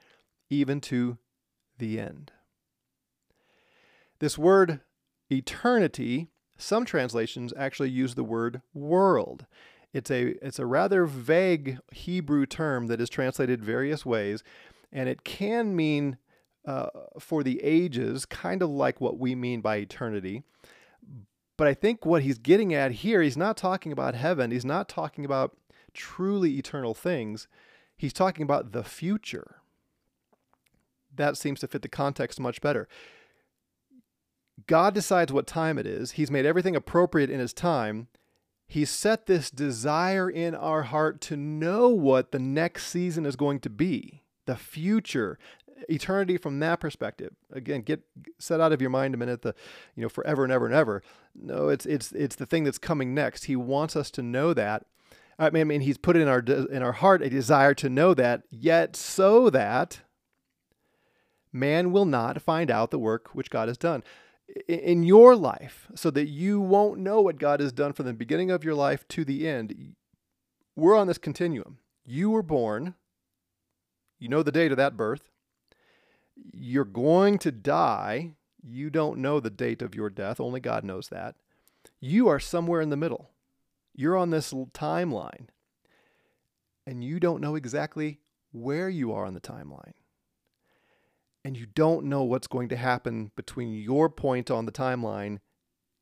even 0.49 0.80
to 0.82 1.17
the 1.77 1.99
end. 1.99 2.32
This 4.19 4.38
word 4.38 4.82
eternity, 5.32 6.30
some 6.62 6.86
translations 6.86 7.54
actually 7.58 7.89
use 7.89 8.15
the 8.15 8.24
word 8.24 8.62
world. 8.74 9.45
It's 9.93 10.10
a 10.10 10.36
it's 10.45 10.60
a 10.60 10.65
rather 10.65 11.06
vague 11.06 11.80
Hebrew 11.91 12.45
term 12.45 12.88
that 12.88 13.02
is 13.02 13.10
translated 13.10 13.63
various 13.63 14.06
ways, 14.06 14.43
and 14.91 15.10
it 15.10 15.24
can 15.24 15.76
mean 15.76 16.17
uh, 16.65 16.88
for 17.19 17.43
the 17.43 17.62
ages, 17.63 18.26
kind 18.26 18.62
of 18.62 18.69
like 18.69 19.02
what 19.02 19.17
we 19.17 19.36
mean 19.36 19.62
by 19.62 19.78
eternity. 19.78 20.43
But 21.58 21.67
I 21.67 21.74
think 21.74 22.06
what 22.06 22.24
he's 22.24 22.38
getting 22.38 22.74
at 22.74 22.91
here, 22.91 23.21
he's 23.21 23.38
not 23.38 23.58
talking 23.58 23.91
about 23.91 24.15
heaven. 24.15 24.52
He's 24.52 24.65
not 24.65 24.88
talking 24.88 25.26
about 25.26 25.58
truly 25.93 26.58
eternal 26.58 26.93
things. 26.93 27.47
He's 27.97 28.13
talking 28.13 28.43
about 28.43 28.71
the 28.71 28.84
future. 28.84 29.58
That 31.13 31.38
seems 31.38 31.60
to 31.60 31.67
fit 31.67 31.82
the 31.82 31.89
context 31.89 32.39
much 32.39 32.62
better. 32.62 32.88
God 34.68 34.94
decides 34.94 35.32
what 35.32 35.48
time 35.48 35.78
it 35.78 35.86
is. 35.86 36.12
He's 36.12 36.32
made 36.32 36.46
everything 36.46 36.76
appropriate 36.76 37.30
in 37.30 37.40
his 37.40 37.54
time. 37.54 38.08
He's 38.68 38.90
set 38.90 39.26
this 39.26 39.52
desire 39.52 40.30
in 40.30 40.56
our 40.56 40.84
heart 40.84 41.20
to 41.22 41.36
know 41.36 41.90
what 41.90 42.32
the 42.32 42.40
next 42.40 42.88
season 42.88 43.26
is 43.26 43.36
going 43.36 43.60
to 43.62 43.70
be, 43.70 44.24
the 44.46 44.56
future, 44.56 45.38
eternity 45.90 46.38
from 46.38 46.60
that 46.60 46.80
perspective. 46.80 47.34
Again, 47.52 47.82
get 47.82 48.02
set 48.40 48.62
out 48.62 48.72
of 48.72 48.82
your 48.82 48.90
mind 48.90 49.14
a 49.14 49.18
minute 49.18 49.42
the, 49.42 49.56
you 49.96 50.04
know, 50.04 50.10
forever 50.10 50.44
and 50.44 50.54
ever 50.54 50.66
and 50.66 50.76
ever. 50.76 51.04
No, 51.36 51.70
it's 51.70 51.86
it's 51.86 52.12
it's 52.14 52.36
the 52.36 52.46
thing 52.46 52.64
that's 52.64 52.78
coming 52.78 53.14
next. 53.14 53.46
He 53.46 53.56
wants 53.56 53.96
us 53.96 54.10
to 54.12 54.22
know 54.22 54.54
that. 54.54 54.86
I 55.38 55.50
mean, 55.50 55.62
I 55.62 55.64
mean 55.66 55.82
he's 55.82 55.98
put 55.98 56.16
in 56.16 56.28
our 56.28 56.40
in 56.40 56.82
our 56.82 56.94
heart 56.94 57.22
a 57.22 57.30
desire 57.30 57.74
to 57.76 57.90
know 57.90 58.14
that, 58.14 58.44
yet 58.50 58.96
so 58.96 59.50
that 59.50 60.02
man 61.52 61.92
will 61.92 62.06
not 62.06 62.42
find 62.42 62.72
out 62.72 62.92
the 62.92 63.00
work 63.00 63.30
which 63.34 63.50
God 63.50 63.68
has 63.68 63.78
done 63.78 64.04
in 64.68 65.04
your 65.04 65.36
life 65.36 65.88
so 65.96 66.12
that 66.12 66.28
you 66.28 66.60
won't 66.60 67.00
know 67.00 67.22
what 67.22 67.40
God 67.40 67.60
has 67.60 67.72
done 67.72 67.94
from 67.94 68.06
the 68.06 68.14
beginning 68.14 68.52
of 68.52 68.64
your 68.64 68.76
life 68.76 69.08
to 69.10 69.26
the 69.26 69.48
end. 69.48 69.96
We're 70.76 70.98
on 70.98 71.08
this 71.08 71.18
continuum. 71.18 71.80
You 72.06 72.30
were 72.32 72.44
born, 72.44 72.96
you 74.20 74.30
know 74.30 74.44
the 74.44 74.52
date 74.52 74.72
of 74.72 74.78
that 74.78 74.98
birth. 74.98 75.30
You're 76.36 76.86
going 76.86 77.38
to 77.40 77.52
die. 77.52 78.32
You 78.64 78.90
don't 78.90 79.20
know 79.20 79.40
the 79.40 79.50
date 79.50 79.82
of 79.82 79.96
your 79.96 80.10
death, 80.10 80.40
only 80.40 80.60
God 80.60 80.84
knows 80.84 81.10
that. 81.10 81.36
You 82.00 82.28
are 82.28 82.40
somewhere 82.40 82.82
in 82.82 82.90
the 82.90 82.98
middle. 82.98 83.32
You're 83.96 84.18
on 84.18 84.30
this 84.30 84.54
timeline, 84.54 85.48
and 86.86 87.04
you 87.04 87.20
don't 87.20 87.42
know 87.42 87.56
exactly 87.56 88.20
where 88.52 88.90
you 88.90 89.12
are 89.14 89.26
on 89.26 89.34
the 89.34 89.42
timeline 89.42 89.94
and 91.43 91.58
you 91.58 91.65
don't 91.65 92.06
know 92.06 92.23
what's 92.23 92.47
going 92.47 92.69
to 92.69 92.75
happen 92.75 93.32
between 93.36 93.73
your 93.73 94.10
point 94.10 94.51
on 94.51 94.65
the 94.65 94.71
timeline 94.71 95.39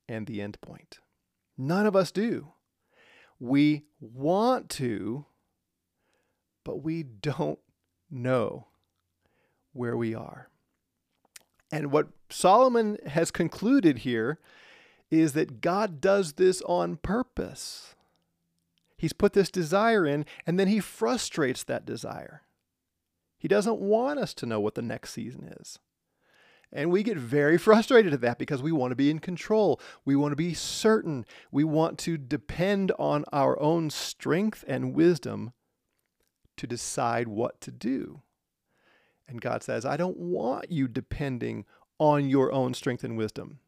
and 0.08 0.26
the 0.26 0.40
end 0.40 0.60
point. 0.60 0.98
None 1.56 1.86
of 1.86 1.96
us 1.96 2.10
do. 2.10 2.52
We 3.38 3.84
want 4.00 4.68
to, 4.70 5.26
but 6.64 6.82
we 6.82 7.02
don't 7.02 7.58
know 8.10 8.66
where 9.72 9.96
we 9.96 10.14
are. 10.14 10.48
And 11.72 11.92
what 11.92 12.08
Solomon 12.28 12.98
has 13.06 13.30
concluded 13.30 13.98
here 13.98 14.38
is 15.10 15.32
that 15.32 15.60
God 15.60 16.00
does 16.00 16.34
this 16.34 16.62
on 16.62 16.96
purpose. 16.96 17.94
He's 18.96 19.12
put 19.12 19.32
this 19.32 19.50
desire 19.50 20.06
in, 20.06 20.26
and 20.46 20.58
then 20.58 20.68
he 20.68 20.80
frustrates 20.80 21.64
that 21.64 21.86
desire. 21.86 22.42
He 23.40 23.48
doesn't 23.48 23.80
want 23.80 24.18
us 24.18 24.34
to 24.34 24.46
know 24.46 24.60
what 24.60 24.74
the 24.74 24.82
next 24.82 25.12
season 25.12 25.52
is. 25.58 25.78
And 26.70 26.90
we 26.90 27.02
get 27.02 27.16
very 27.16 27.56
frustrated 27.66 28.12
at 28.12 28.20
that 28.20 28.38
because 28.38 28.62
we 28.62 28.70
want 28.70 28.92
to 28.92 28.96
be 28.96 29.10
in 29.10 29.18
control. 29.18 29.80
We 30.04 30.14
want 30.14 30.32
to 30.32 30.36
be 30.36 30.52
certain. 30.52 31.24
We 31.50 31.64
want 31.64 31.98
to 32.00 32.18
depend 32.18 32.92
on 32.98 33.24
our 33.32 33.60
own 33.60 33.88
strength 33.88 34.62
and 34.68 34.94
wisdom 34.94 35.54
to 36.58 36.66
decide 36.66 37.28
what 37.28 37.62
to 37.62 37.70
do. 37.70 38.20
And 39.26 39.40
God 39.40 39.62
says, 39.62 39.86
I 39.86 39.96
don't 39.96 40.18
want 40.18 40.70
you 40.70 40.86
depending 40.86 41.64
on 41.98 42.28
your 42.28 42.52
own 42.52 42.74
strength 42.74 43.04
and 43.04 43.16
wisdom. 43.16 43.60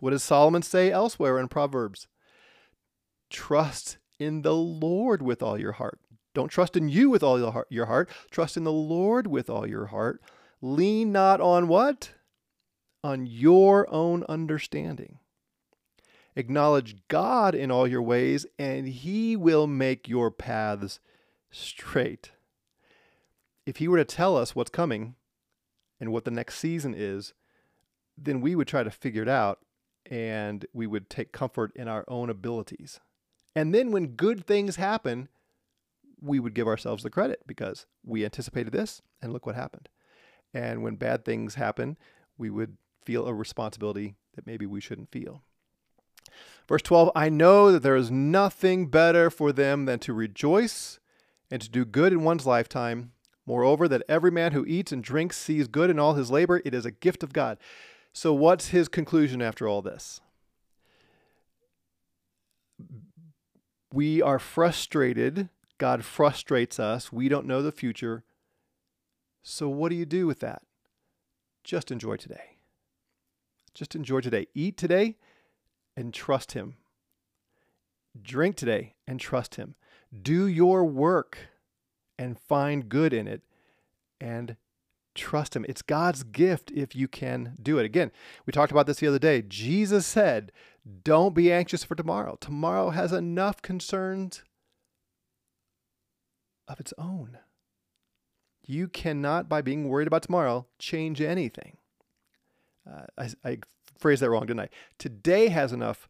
What 0.00 0.10
does 0.10 0.22
Solomon 0.22 0.62
say 0.62 0.90
elsewhere 0.90 1.38
in 1.38 1.48
Proverbs? 1.48 2.08
Trust 3.28 3.98
in 4.18 4.40
the 4.40 4.54
Lord 4.54 5.20
with 5.20 5.42
all 5.42 5.58
your 5.58 5.72
heart. 5.72 6.00
Don't 6.34 6.48
trust 6.48 6.76
in 6.76 6.88
you 6.88 7.10
with 7.10 7.22
all 7.22 7.64
your 7.70 7.86
heart. 7.86 8.08
Trust 8.30 8.56
in 8.56 8.64
the 8.64 8.72
Lord 8.72 9.26
with 9.26 9.48
all 9.50 9.66
your 9.66 9.86
heart. 9.86 10.20
Lean 10.60 11.12
not 11.12 11.40
on 11.40 11.68
what? 11.68 12.10
On 13.02 13.26
your 13.26 13.88
own 13.92 14.24
understanding. 14.28 15.18
Acknowledge 16.36 16.96
God 17.08 17.54
in 17.54 17.70
all 17.70 17.88
your 17.88 18.02
ways, 18.02 18.46
and 18.58 18.86
He 18.86 19.34
will 19.36 19.66
make 19.66 20.08
your 20.08 20.30
paths 20.30 21.00
straight. 21.50 22.32
If 23.66 23.78
He 23.78 23.88
were 23.88 23.98
to 23.98 24.04
tell 24.04 24.36
us 24.36 24.54
what's 24.54 24.70
coming 24.70 25.16
and 25.98 26.12
what 26.12 26.24
the 26.24 26.30
next 26.30 26.58
season 26.58 26.94
is, 26.96 27.34
then 28.16 28.40
we 28.40 28.54
would 28.54 28.68
try 28.68 28.82
to 28.82 28.90
figure 28.90 29.22
it 29.22 29.28
out 29.28 29.60
and 30.10 30.64
we 30.72 30.86
would 30.86 31.10
take 31.10 31.32
comfort 31.32 31.72
in 31.74 31.88
our 31.88 32.04
own 32.08 32.30
abilities. 32.30 33.00
And 33.54 33.74
then 33.74 33.90
when 33.90 34.08
good 34.08 34.46
things 34.46 34.76
happen, 34.76 35.28
we 36.20 36.40
would 36.40 36.54
give 36.54 36.66
ourselves 36.66 37.02
the 37.02 37.10
credit 37.10 37.40
because 37.46 37.86
we 38.04 38.24
anticipated 38.24 38.72
this 38.72 39.02
and 39.22 39.32
look 39.32 39.46
what 39.46 39.54
happened. 39.54 39.88
And 40.52 40.82
when 40.82 40.96
bad 40.96 41.24
things 41.24 41.54
happen, 41.54 41.96
we 42.36 42.50
would 42.50 42.76
feel 43.04 43.26
a 43.26 43.34
responsibility 43.34 44.14
that 44.34 44.46
maybe 44.46 44.66
we 44.66 44.80
shouldn't 44.80 45.10
feel. 45.10 45.42
Verse 46.68 46.82
12 46.82 47.10
I 47.14 47.28
know 47.28 47.72
that 47.72 47.82
there 47.82 47.96
is 47.96 48.10
nothing 48.10 48.88
better 48.88 49.30
for 49.30 49.52
them 49.52 49.86
than 49.86 49.98
to 50.00 50.12
rejoice 50.12 51.00
and 51.50 51.62
to 51.62 51.70
do 51.70 51.84
good 51.84 52.12
in 52.12 52.24
one's 52.24 52.46
lifetime. 52.46 53.12
Moreover, 53.46 53.88
that 53.88 54.02
every 54.10 54.30
man 54.30 54.52
who 54.52 54.66
eats 54.66 54.92
and 54.92 55.02
drinks 55.02 55.38
sees 55.38 55.68
good 55.68 55.88
in 55.88 55.98
all 55.98 56.14
his 56.14 56.30
labor, 56.30 56.60
it 56.66 56.74
is 56.74 56.84
a 56.84 56.90
gift 56.90 57.22
of 57.22 57.32
God. 57.32 57.56
So, 58.12 58.34
what's 58.34 58.68
his 58.68 58.88
conclusion 58.88 59.40
after 59.40 59.66
all 59.66 59.80
this? 59.80 60.20
We 63.90 64.20
are 64.20 64.38
frustrated 64.38 65.48
God 65.78 66.04
frustrates 66.04 66.78
us. 66.78 67.12
We 67.12 67.28
don't 67.28 67.46
know 67.46 67.62
the 67.62 67.72
future. 67.72 68.24
So, 69.42 69.68
what 69.68 69.90
do 69.90 69.96
you 69.96 70.04
do 70.04 70.26
with 70.26 70.40
that? 70.40 70.62
Just 71.64 71.90
enjoy 71.90 72.16
today. 72.16 72.56
Just 73.74 73.94
enjoy 73.94 74.20
today. 74.20 74.48
Eat 74.54 74.76
today 74.76 75.16
and 75.96 76.12
trust 76.12 76.52
Him. 76.52 76.76
Drink 78.20 78.56
today 78.56 78.94
and 79.06 79.20
trust 79.20 79.54
Him. 79.54 79.76
Do 80.22 80.46
your 80.46 80.84
work 80.84 81.38
and 82.18 82.38
find 82.38 82.88
good 82.88 83.12
in 83.12 83.28
it 83.28 83.42
and 84.20 84.56
trust 85.14 85.54
Him. 85.54 85.64
It's 85.68 85.82
God's 85.82 86.24
gift 86.24 86.72
if 86.72 86.96
you 86.96 87.06
can 87.06 87.56
do 87.62 87.78
it. 87.78 87.84
Again, 87.84 88.10
we 88.46 88.52
talked 88.52 88.72
about 88.72 88.86
this 88.86 88.98
the 88.98 89.06
other 89.06 89.18
day. 89.18 89.42
Jesus 89.42 90.06
said, 90.06 90.50
Don't 91.04 91.34
be 91.34 91.52
anxious 91.52 91.84
for 91.84 91.94
tomorrow. 91.94 92.36
Tomorrow 92.40 92.90
has 92.90 93.12
enough 93.12 93.62
concerns 93.62 94.42
of 96.68 96.78
its 96.80 96.92
own. 96.98 97.38
You 98.64 98.86
cannot, 98.86 99.48
by 99.48 99.62
being 99.62 99.88
worried 99.88 100.06
about 100.06 100.22
tomorrow, 100.22 100.66
change 100.78 101.20
anything. 101.20 101.78
Uh, 102.88 103.06
I, 103.16 103.30
I 103.48 103.58
phrased 103.98 104.22
that 104.22 104.30
wrong, 104.30 104.46
didn't 104.46 104.60
I? 104.60 104.68
Today 104.98 105.48
has 105.48 105.72
enough 105.72 106.08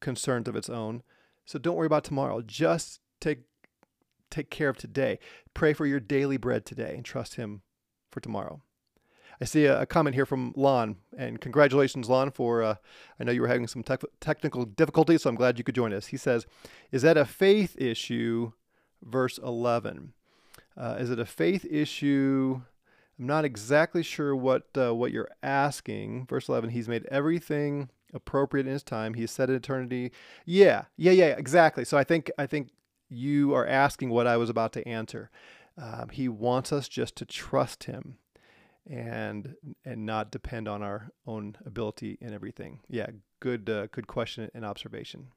concerns 0.00 0.48
of 0.48 0.56
its 0.56 0.68
own, 0.68 1.02
so 1.44 1.58
don't 1.58 1.76
worry 1.76 1.86
about 1.86 2.04
tomorrow. 2.04 2.42
Just 2.42 3.00
take 3.20 3.40
take 4.30 4.50
care 4.50 4.68
of 4.68 4.78
today. 4.78 5.18
Pray 5.54 5.74
for 5.74 5.86
your 5.86 6.00
daily 6.00 6.38
bread 6.38 6.64
today 6.64 6.94
and 6.96 7.04
trust 7.04 7.36
Him 7.36 7.62
for 8.10 8.20
tomorrow. 8.20 8.62
I 9.40 9.44
see 9.44 9.66
a, 9.66 9.82
a 9.82 9.86
comment 9.86 10.14
here 10.14 10.26
from 10.26 10.52
Lon, 10.56 10.96
and 11.16 11.40
congratulations, 11.40 12.08
Lon, 12.08 12.30
for 12.30 12.62
uh, 12.62 12.74
I 13.18 13.24
know 13.24 13.32
you 13.32 13.42
were 13.42 13.48
having 13.48 13.66
some 13.66 13.82
te- 13.82 13.96
technical 14.20 14.64
difficulties, 14.64 15.22
so 15.22 15.30
I'm 15.30 15.36
glad 15.36 15.58
you 15.58 15.64
could 15.64 15.74
join 15.74 15.92
us. 15.92 16.06
He 16.06 16.16
says, 16.16 16.46
"Is 16.90 17.02
that 17.02 17.16
a 17.16 17.24
faith 17.24 17.76
issue 17.78 18.52
verse 19.02 19.38
11. 19.38 20.12
Uh, 20.76 20.96
is 20.98 21.10
it 21.10 21.18
a 21.18 21.26
faith 21.26 21.64
issue? 21.70 22.62
I'm 23.18 23.26
not 23.26 23.44
exactly 23.44 24.02
sure 24.02 24.34
what 24.34 24.66
uh, 24.76 24.94
what 24.94 25.12
you're 25.12 25.30
asking. 25.42 26.26
Verse 26.26 26.48
11, 26.48 26.70
he's 26.70 26.88
made 26.88 27.06
everything 27.10 27.90
appropriate 28.14 28.66
in 28.66 28.72
his 28.72 28.82
time. 28.82 29.14
He 29.14 29.22
has 29.22 29.30
set 29.30 29.50
eternity. 29.50 30.12
Yeah, 30.46 30.84
yeah, 30.96 31.12
yeah, 31.12 31.26
exactly. 31.38 31.84
So 31.84 31.98
I 31.98 32.04
think 32.04 32.30
I 32.38 32.46
think 32.46 32.70
you 33.08 33.54
are 33.54 33.66
asking 33.66 34.10
what 34.10 34.26
I 34.26 34.36
was 34.38 34.50
about 34.50 34.72
to 34.74 34.88
answer. 34.88 35.30
Um, 35.78 36.08
he 36.10 36.28
wants 36.28 36.72
us 36.72 36.88
just 36.88 37.16
to 37.16 37.24
trust 37.26 37.84
him. 37.84 38.18
and 38.86 39.54
and 39.84 40.04
not 40.06 40.30
depend 40.32 40.66
on 40.68 40.82
our 40.82 41.10
own 41.26 41.56
ability 41.64 42.18
and 42.20 42.34
everything. 42.34 42.80
Yeah, 42.88 43.06
good 43.40 43.68
uh, 43.70 43.86
good 43.88 44.06
question 44.06 44.50
and 44.54 44.64
observation. 44.64 45.28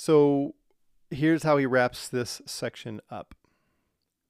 So 0.00 0.54
here's 1.10 1.42
how 1.42 1.58
he 1.58 1.66
wraps 1.66 2.08
this 2.08 2.40
section 2.46 3.02
up. 3.10 3.34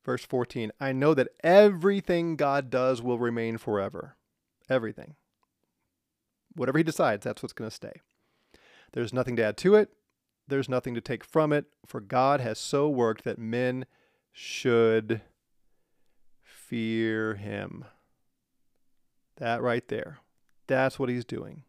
Verse 0.04 0.24
14 0.24 0.72
I 0.80 0.90
know 0.90 1.14
that 1.14 1.28
everything 1.44 2.34
God 2.34 2.70
does 2.70 3.00
will 3.00 3.20
remain 3.20 3.56
forever. 3.56 4.16
Everything. 4.68 5.14
Whatever 6.56 6.78
he 6.78 6.82
decides, 6.82 7.22
that's 7.22 7.40
what's 7.40 7.52
going 7.52 7.70
to 7.70 7.74
stay. 7.74 8.00
There's 8.94 9.12
nothing 9.12 9.36
to 9.36 9.44
add 9.44 9.56
to 9.58 9.76
it, 9.76 9.90
there's 10.48 10.68
nothing 10.68 10.92
to 10.96 11.00
take 11.00 11.22
from 11.22 11.52
it, 11.52 11.66
for 11.86 12.00
God 12.00 12.40
has 12.40 12.58
so 12.58 12.88
worked 12.88 13.22
that 13.22 13.38
men 13.38 13.86
should 14.32 15.20
fear 16.42 17.36
him. 17.36 17.84
That 19.36 19.62
right 19.62 19.86
there. 19.86 20.18
That's 20.66 20.98
what 20.98 21.08
he's 21.08 21.24
doing. 21.24 21.62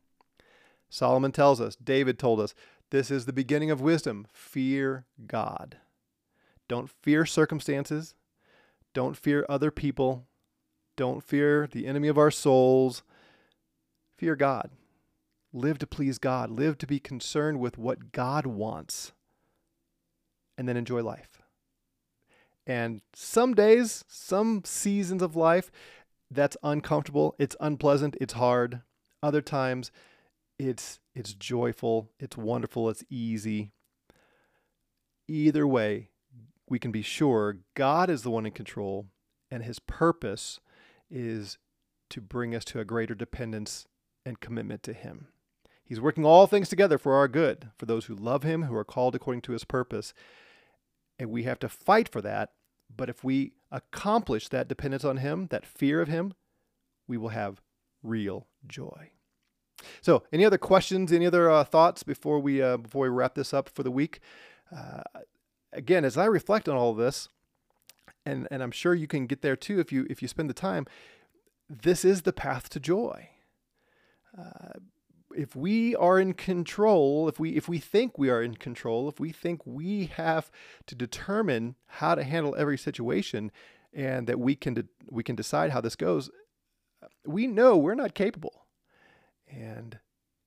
Solomon 0.89 1.31
tells 1.31 1.61
us, 1.61 1.75
David 1.75 2.17
told 2.17 2.39
us, 2.39 2.55
this 2.91 3.09
is 3.09 3.25
the 3.25 3.33
beginning 3.33 3.71
of 3.71 3.81
wisdom. 3.81 4.27
Fear 4.31 5.05
God. 5.25 5.77
Don't 6.67 6.89
fear 6.89 7.25
circumstances. 7.25 8.15
Don't 8.93 9.17
fear 9.17 9.45
other 9.49 9.71
people. 9.71 10.27
Don't 10.95 11.23
fear 11.23 11.67
the 11.71 11.87
enemy 11.87 12.09
of 12.09 12.17
our 12.17 12.31
souls. 12.31 13.03
Fear 14.17 14.35
God. 14.35 14.69
Live 15.53 15.79
to 15.79 15.87
please 15.87 16.17
God. 16.17 16.49
Live 16.49 16.77
to 16.77 16.87
be 16.87 16.99
concerned 16.99 17.59
with 17.59 17.77
what 17.77 18.11
God 18.11 18.45
wants. 18.45 19.13
And 20.57 20.67
then 20.67 20.77
enjoy 20.77 21.01
life. 21.01 21.41
And 22.67 23.01
some 23.13 23.53
days, 23.53 24.05
some 24.07 24.63
seasons 24.63 25.21
of 25.21 25.35
life, 25.35 25.71
that's 26.29 26.55
uncomfortable, 26.63 27.35
it's 27.39 27.55
unpleasant, 27.59 28.15
it's 28.21 28.33
hard. 28.33 28.81
Other 29.23 29.41
times, 29.41 29.91
it's 30.67 30.99
it's 31.15 31.33
joyful, 31.33 32.11
it's 32.19 32.37
wonderful, 32.37 32.89
it's 32.89 33.03
easy. 33.09 33.71
Either 35.27 35.67
way, 35.67 36.09
we 36.69 36.79
can 36.79 36.91
be 36.91 37.01
sure 37.01 37.59
God 37.75 38.09
is 38.09 38.21
the 38.21 38.31
one 38.31 38.45
in 38.45 38.51
control 38.51 39.07
and 39.49 39.63
his 39.63 39.79
purpose 39.79 40.59
is 41.09 41.57
to 42.09 42.21
bring 42.21 42.55
us 42.55 42.63
to 42.65 42.79
a 42.79 42.85
greater 42.85 43.15
dependence 43.15 43.87
and 44.25 44.39
commitment 44.39 44.83
to 44.83 44.93
him. 44.93 45.27
He's 45.83 45.99
working 45.99 46.25
all 46.25 46.47
things 46.47 46.69
together 46.69 46.97
for 46.97 47.15
our 47.15 47.27
good, 47.27 47.71
for 47.77 47.85
those 47.85 48.05
who 48.05 48.15
love 48.15 48.43
him, 48.43 48.63
who 48.63 48.75
are 48.75 48.85
called 48.85 49.15
according 49.15 49.41
to 49.41 49.51
his 49.51 49.65
purpose. 49.65 50.13
And 51.19 51.29
we 51.29 51.43
have 51.43 51.59
to 51.59 51.69
fight 51.69 52.07
for 52.07 52.21
that. 52.21 52.51
But 52.95 53.09
if 53.09 53.23
we 53.23 53.53
accomplish 53.71 54.47
that 54.49 54.67
dependence 54.67 55.03
on 55.03 55.17
him, 55.17 55.47
that 55.47 55.65
fear 55.65 56.01
of 56.01 56.07
him, 56.07 56.33
we 57.07 57.17
will 57.17 57.29
have 57.29 57.61
real 58.03 58.47
joy. 58.67 59.11
So, 60.01 60.23
any 60.31 60.45
other 60.45 60.57
questions? 60.57 61.11
Any 61.11 61.25
other 61.25 61.49
uh, 61.49 61.63
thoughts 61.63 62.03
before 62.03 62.39
we 62.39 62.61
uh, 62.61 62.77
before 62.77 63.03
we 63.03 63.09
wrap 63.09 63.35
this 63.35 63.53
up 63.53 63.69
for 63.69 63.83
the 63.83 63.91
week? 63.91 64.19
Uh, 64.75 65.01
again, 65.73 66.05
as 66.05 66.17
I 66.17 66.25
reflect 66.25 66.67
on 66.69 66.75
all 66.75 66.91
of 66.91 66.97
this, 66.97 67.29
and 68.25 68.47
and 68.51 68.63
I'm 68.63 68.71
sure 68.71 68.93
you 68.93 69.07
can 69.07 69.27
get 69.27 69.41
there 69.41 69.55
too 69.55 69.79
if 69.79 69.91
you 69.91 70.05
if 70.09 70.21
you 70.21 70.27
spend 70.27 70.49
the 70.49 70.53
time. 70.53 70.85
This 71.69 72.03
is 72.03 72.23
the 72.23 72.33
path 72.33 72.69
to 72.69 72.79
joy. 72.79 73.29
Uh, 74.37 74.79
if 75.33 75.55
we 75.55 75.95
are 75.95 76.19
in 76.19 76.33
control, 76.33 77.29
if 77.29 77.39
we 77.39 77.55
if 77.55 77.69
we 77.69 77.79
think 77.79 78.17
we 78.17 78.29
are 78.29 78.41
in 78.41 78.55
control, 78.55 79.07
if 79.07 79.19
we 79.19 79.31
think 79.31 79.61
we 79.65 80.05
have 80.07 80.51
to 80.87 80.95
determine 80.95 81.75
how 81.87 82.15
to 82.15 82.23
handle 82.23 82.55
every 82.57 82.77
situation, 82.77 83.51
and 83.93 84.27
that 84.27 84.39
we 84.39 84.55
can 84.55 84.73
de- 84.73 84.87
we 85.09 85.23
can 85.23 85.35
decide 85.35 85.71
how 85.71 85.81
this 85.81 85.95
goes, 85.95 86.29
we 87.25 87.47
know 87.47 87.77
we're 87.77 87.95
not 87.95 88.13
capable 88.13 88.65
and 89.51 89.99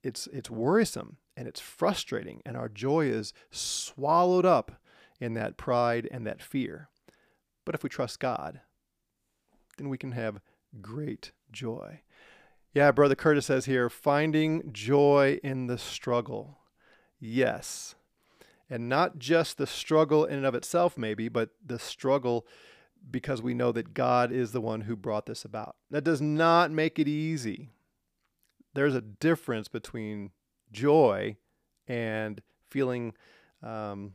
it's 0.03 0.27
it's 0.27 0.49
worrisome 0.49 1.17
and 1.37 1.47
it's 1.47 1.59
frustrating 1.59 2.41
and 2.45 2.55
our 2.55 2.69
joy 2.69 3.07
is 3.07 3.33
swallowed 3.51 4.45
up 4.45 4.73
in 5.19 5.33
that 5.33 5.57
pride 5.57 6.07
and 6.11 6.25
that 6.27 6.41
fear. 6.41 6.89
But 7.65 7.75
if 7.75 7.83
we 7.83 7.89
trust 7.89 8.19
god 8.19 8.61
then 9.77 9.89
we 9.89 9.97
can 9.97 10.13
have 10.13 10.41
great 10.81 11.31
joy. 11.51 12.01
Yeah 12.73 12.91
brother 12.91 13.15
curtis 13.15 13.47
says 13.47 13.65
here 13.65 13.89
finding 13.89 14.71
joy 14.71 15.39
in 15.43 15.67
the 15.67 15.77
struggle. 15.77 16.59
Yes. 17.19 17.95
And 18.69 18.89
not 18.89 19.19
just 19.19 19.57
the 19.57 19.67
struggle 19.67 20.25
in 20.25 20.37
and 20.37 20.45
of 20.45 20.55
itself 20.55 20.97
maybe 20.97 21.29
but 21.29 21.49
the 21.65 21.79
struggle 21.79 22.45
because 23.09 23.41
we 23.41 23.53
know 23.53 23.71
that 23.71 23.93
god 23.93 24.31
is 24.31 24.51
the 24.51 24.61
one 24.61 24.81
who 24.81 24.95
brought 24.95 25.25
this 25.25 25.45
about. 25.45 25.75
That 25.89 26.03
does 26.03 26.21
not 26.21 26.71
make 26.71 26.99
it 26.99 27.07
easy 27.07 27.69
there's 28.75 28.95
a 28.95 29.01
difference 29.01 29.67
between 29.67 30.31
joy 30.71 31.37
and 31.87 32.41
feeling 32.69 33.13
um, 33.63 34.13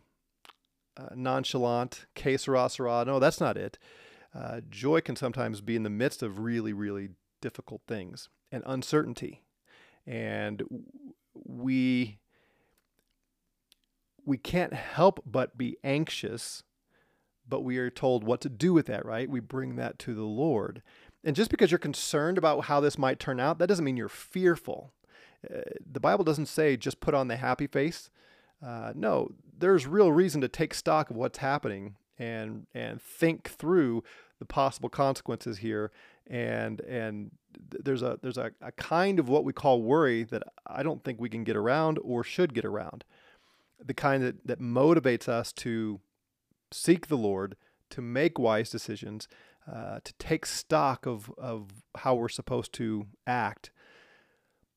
uh, 0.96 1.08
nonchalant, 1.14 2.06
que. 2.14 2.36
No, 2.46 3.18
that's 3.18 3.40
not 3.40 3.56
it. 3.56 3.78
Uh, 4.34 4.60
joy 4.68 5.00
can 5.00 5.16
sometimes 5.16 5.60
be 5.60 5.74
in 5.74 5.82
the 5.82 5.90
midst 5.90 6.22
of 6.22 6.38
really, 6.38 6.72
really 6.72 7.08
difficult 7.40 7.82
things 7.88 8.28
and 8.52 8.62
uncertainty. 8.66 9.42
And 10.06 10.62
we 11.34 12.18
we 14.24 14.36
can't 14.38 14.74
help 14.74 15.22
but 15.26 15.56
be 15.56 15.76
anxious, 15.82 16.62
but 17.48 17.62
we 17.62 17.78
are 17.78 17.90
told 17.90 18.22
what 18.22 18.40
to 18.42 18.48
do 18.48 18.72
with 18.72 18.86
that, 18.86 19.04
right? 19.04 19.28
We 19.28 19.40
bring 19.40 19.76
that 19.76 19.98
to 20.00 20.14
the 20.14 20.22
Lord. 20.22 20.82
And 21.22 21.36
just 21.36 21.50
because 21.50 21.70
you're 21.70 21.78
concerned 21.78 22.38
about 22.38 22.64
how 22.64 22.80
this 22.80 22.96
might 22.96 23.18
turn 23.18 23.40
out, 23.40 23.58
that 23.58 23.66
doesn't 23.66 23.84
mean 23.84 23.96
you're 23.96 24.08
fearful. 24.08 24.92
Uh, 25.44 25.60
the 25.90 26.00
Bible 26.00 26.24
doesn't 26.24 26.46
say 26.46 26.76
just 26.76 27.00
put 27.00 27.14
on 27.14 27.28
the 27.28 27.36
happy 27.36 27.66
face. 27.66 28.10
Uh, 28.64 28.92
no, 28.94 29.32
there's 29.58 29.86
real 29.86 30.12
reason 30.12 30.40
to 30.40 30.48
take 30.48 30.74
stock 30.74 31.10
of 31.10 31.16
what's 31.16 31.38
happening 31.38 31.96
and 32.18 32.66
and 32.74 33.00
think 33.00 33.48
through 33.48 34.04
the 34.38 34.44
possible 34.44 34.88
consequences 34.88 35.58
here. 35.58 35.90
And 36.26 36.80
and 36.82 37.30
there's 37.70 38.02
a 38.02 38.18
there's 38.22 38.38
a, 38.38 38.52
a 38.60 38.72
kind 38.72 39.18
of 39.18 39.28
what 39.28 39.44
we 39.44 39.52
call 39.52 39.82
worry 39.82 40.24
that 40.24 40.42
I 40.66 40.82
don't 40.82 41.02
think 41.02 41.20
we 41.20 41.30
can 41.30 41.44
get 41.44 41.56
around 41.56 41.98
or 42.02 42.22
should 42.22 42.54
get 42.54 42.64
around. 42.64 43.04
The 43.82 43.94
kind 43.94 44.22
that, 44.22 44.46
that 44.46 44.60
motivates 44.60 45.26
us 45.26 45.52
to 45.54 46.00
seek 46.70 47.06
the 47.06 47.16
Lord, 47.16 47.56
to 47.90 48.02
make 48.02 48.38
wise 48.38 48.68
decisions, 48.68 49.26
uh, 49.72 50.00
to 50.02 50.12
take 50.14 50.46
stock 50.46 51.06
of, 51.06 51.30
of 51.38 51.68
how 51.98 52.14
we're 52.14 52.28
supposed 52.28 52.72
to 52.74 53.06
act. 53.26 53.70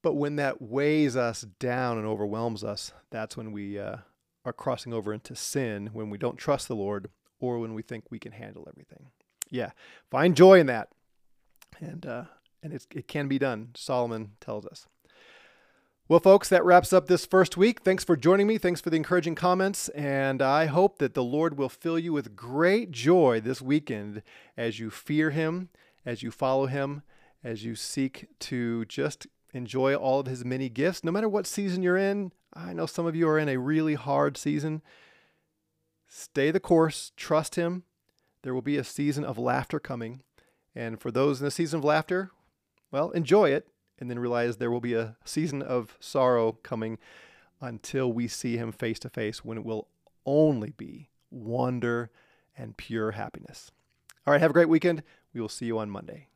But 0.01 0.13
when 0.13 0.35
that 0.35 0.61
weighs 0.61 1.15
us 1.15 1.41
down 1.59 1.97
and 1.97 2.05
overwhelms 2.05 2.63
us, 2.63 2.93
that's 3.09 3.37
when 3.37 3.51
we 3.51 3.79
uh, 3.79 3.97
are 4.45 4.53
crossing 4.53 4.93
over 4.93 5.13
into 5.13 5.35
sin, 5.35 5.89
when 5.93 6.09
we 6.09 6.17
don't 6.17 6.37
trust 6.37 6.67
the 6.67 6.75
Lord, 6.75 7.09
or 7.39 7.59
when 7.59 7.73
we 7.73 7.81
think 7.81 8.05
we 8.09 8.19
can 8.19 8.33
handle 8.33 8.67
everything. 8.67 9.07
Yeah, 9.49 9.71
find 10.11 10.35
joy 10.35 10.59
in 10.59 10.67
that. 10.67 10.89
And, 11.79 12.05
uh, 12.05 12.25
and 12.61 12.73
it 12.73 13.07
can 13.07 13.27
be 13.27 13.39
done, 13.39 13.69
Solomon 13.75 14.33
tells 14.39 14.65
us. 14.65 14.87
Well, 16.09 16.19
folks, 16.19 16.49
that 16.49 16.65
wraps 16.65 16.91
up 16.91 17.07
this 17.07 17.25
first 17.25 17.55
week. 17.55 17.79
Thanks 17.79 18.03
for 18.03 18.17
joining 18.17 18.45
me. 18.45 18.57
Thanks 18.57 18.81
for 18.81 18.89
the 18.89 18.97
encouraging 18.97 19.35
comments. 19.35 19.87
And 19.89 20.41
I 20.41 20.65
hope 20.65 20.97
that 20.97 21.13
the 21.13 21.23
Lord 21.23 21.57
will 21.57 21.69
fill 21.69 21.97
you 21.97 22.11
with 22.11 22.35
great 22.35 22.91
joy 22.91 23.39
this 23.39 23.61
weekend 23.61 24.21
as 24.57 24.79
you 24.79 24.89
fear 24.89 25.29
Him, 25.29 25.69
as 26.05 26.21
you 26.21 26.29
follow 26.29 26.65
Him, 26.65 27.03
as 27.41 27.63
you 27.63 27.75
seek 27.75 28.27
to 28.39 28.83
just 28.83 29.27
enjoy 29.53 29.95
all 29.95 30.19
of 30.19 30.27
His 30.27 30.43
many 30.43 30.67
gifts, 30.67 31.05
no 31.05 31.11
matter 31.11 31.29
what 31.29 31.47
season 31.47 31.81
you're 31.81 31.95
in. 31.95 32.33
I 32.53 32.73
know 32.73 32.85
some 32.85 33.05
of 33.05 33.15
you 33.15 33.29
are 33.29 33.39
in 33.39 33.47
a 33.47 33.55
really 33.55 33.95
hard 33.95 34.35
season. 34.35 34.81
Stay 36.09 36.51
the 36.51 36.59
course, 36.59 37.13
trust 37.15 37.55
Him. 37.55 37.83
There 38.41 38.53
will 38.53 38.61
be 38.61 38.75
a 38.75 38.83
season 38.83 39.23
of 39.23 39.37
laughter 39.37 39.79
coming. 39.79 40.21
And 40.75 40.99
for 40.99 41.11
those 41.11 41.39
in 41.39 41.45
the 41.45 41.51
season 41.51 41.79
of 41.79 41.85
laughter, 41.85 42.31
well, 42.91 43.11
enjoy 43.11 43.51
it 43.51 43.69
and 43.99 44.09
then 44.09 44.19
realize 44.19 44.57
there 44.57 44.71
will 44.71 44.81
be 44.81 44.93
a 44.93 45.15
season 45.23 45.61
of 45.61 45.97
sorrow 45.99 46.53
coming 46.63 46.97
until 47.61 48.11
we 48.11 48.27
see 48.27 48.57
him 48.57 48.71
face 48.71 48.99
to 48.99 49.09
face 49.09 49.43
when 49.45 49.57
it 49.57 49.65
will 49.65 49.87
only 50.25 50.71
be 50.71 51.09
wonder 51.31 52.11
and 52.57 52.77
pure 52.77 53.11
happiness. 53.11 53.71
All 54.25 54.31
right, 54.31 54.41
have 54.41 54.51
a 54.51 54.53
great 54.53 54.69
weekend. 54.69 55.03
We 55.33 55.41
will 55.41 55.49
see 55.49 55.65
you 55.65 55.79
on 55.79 55.89
Monday. 55.89 56.27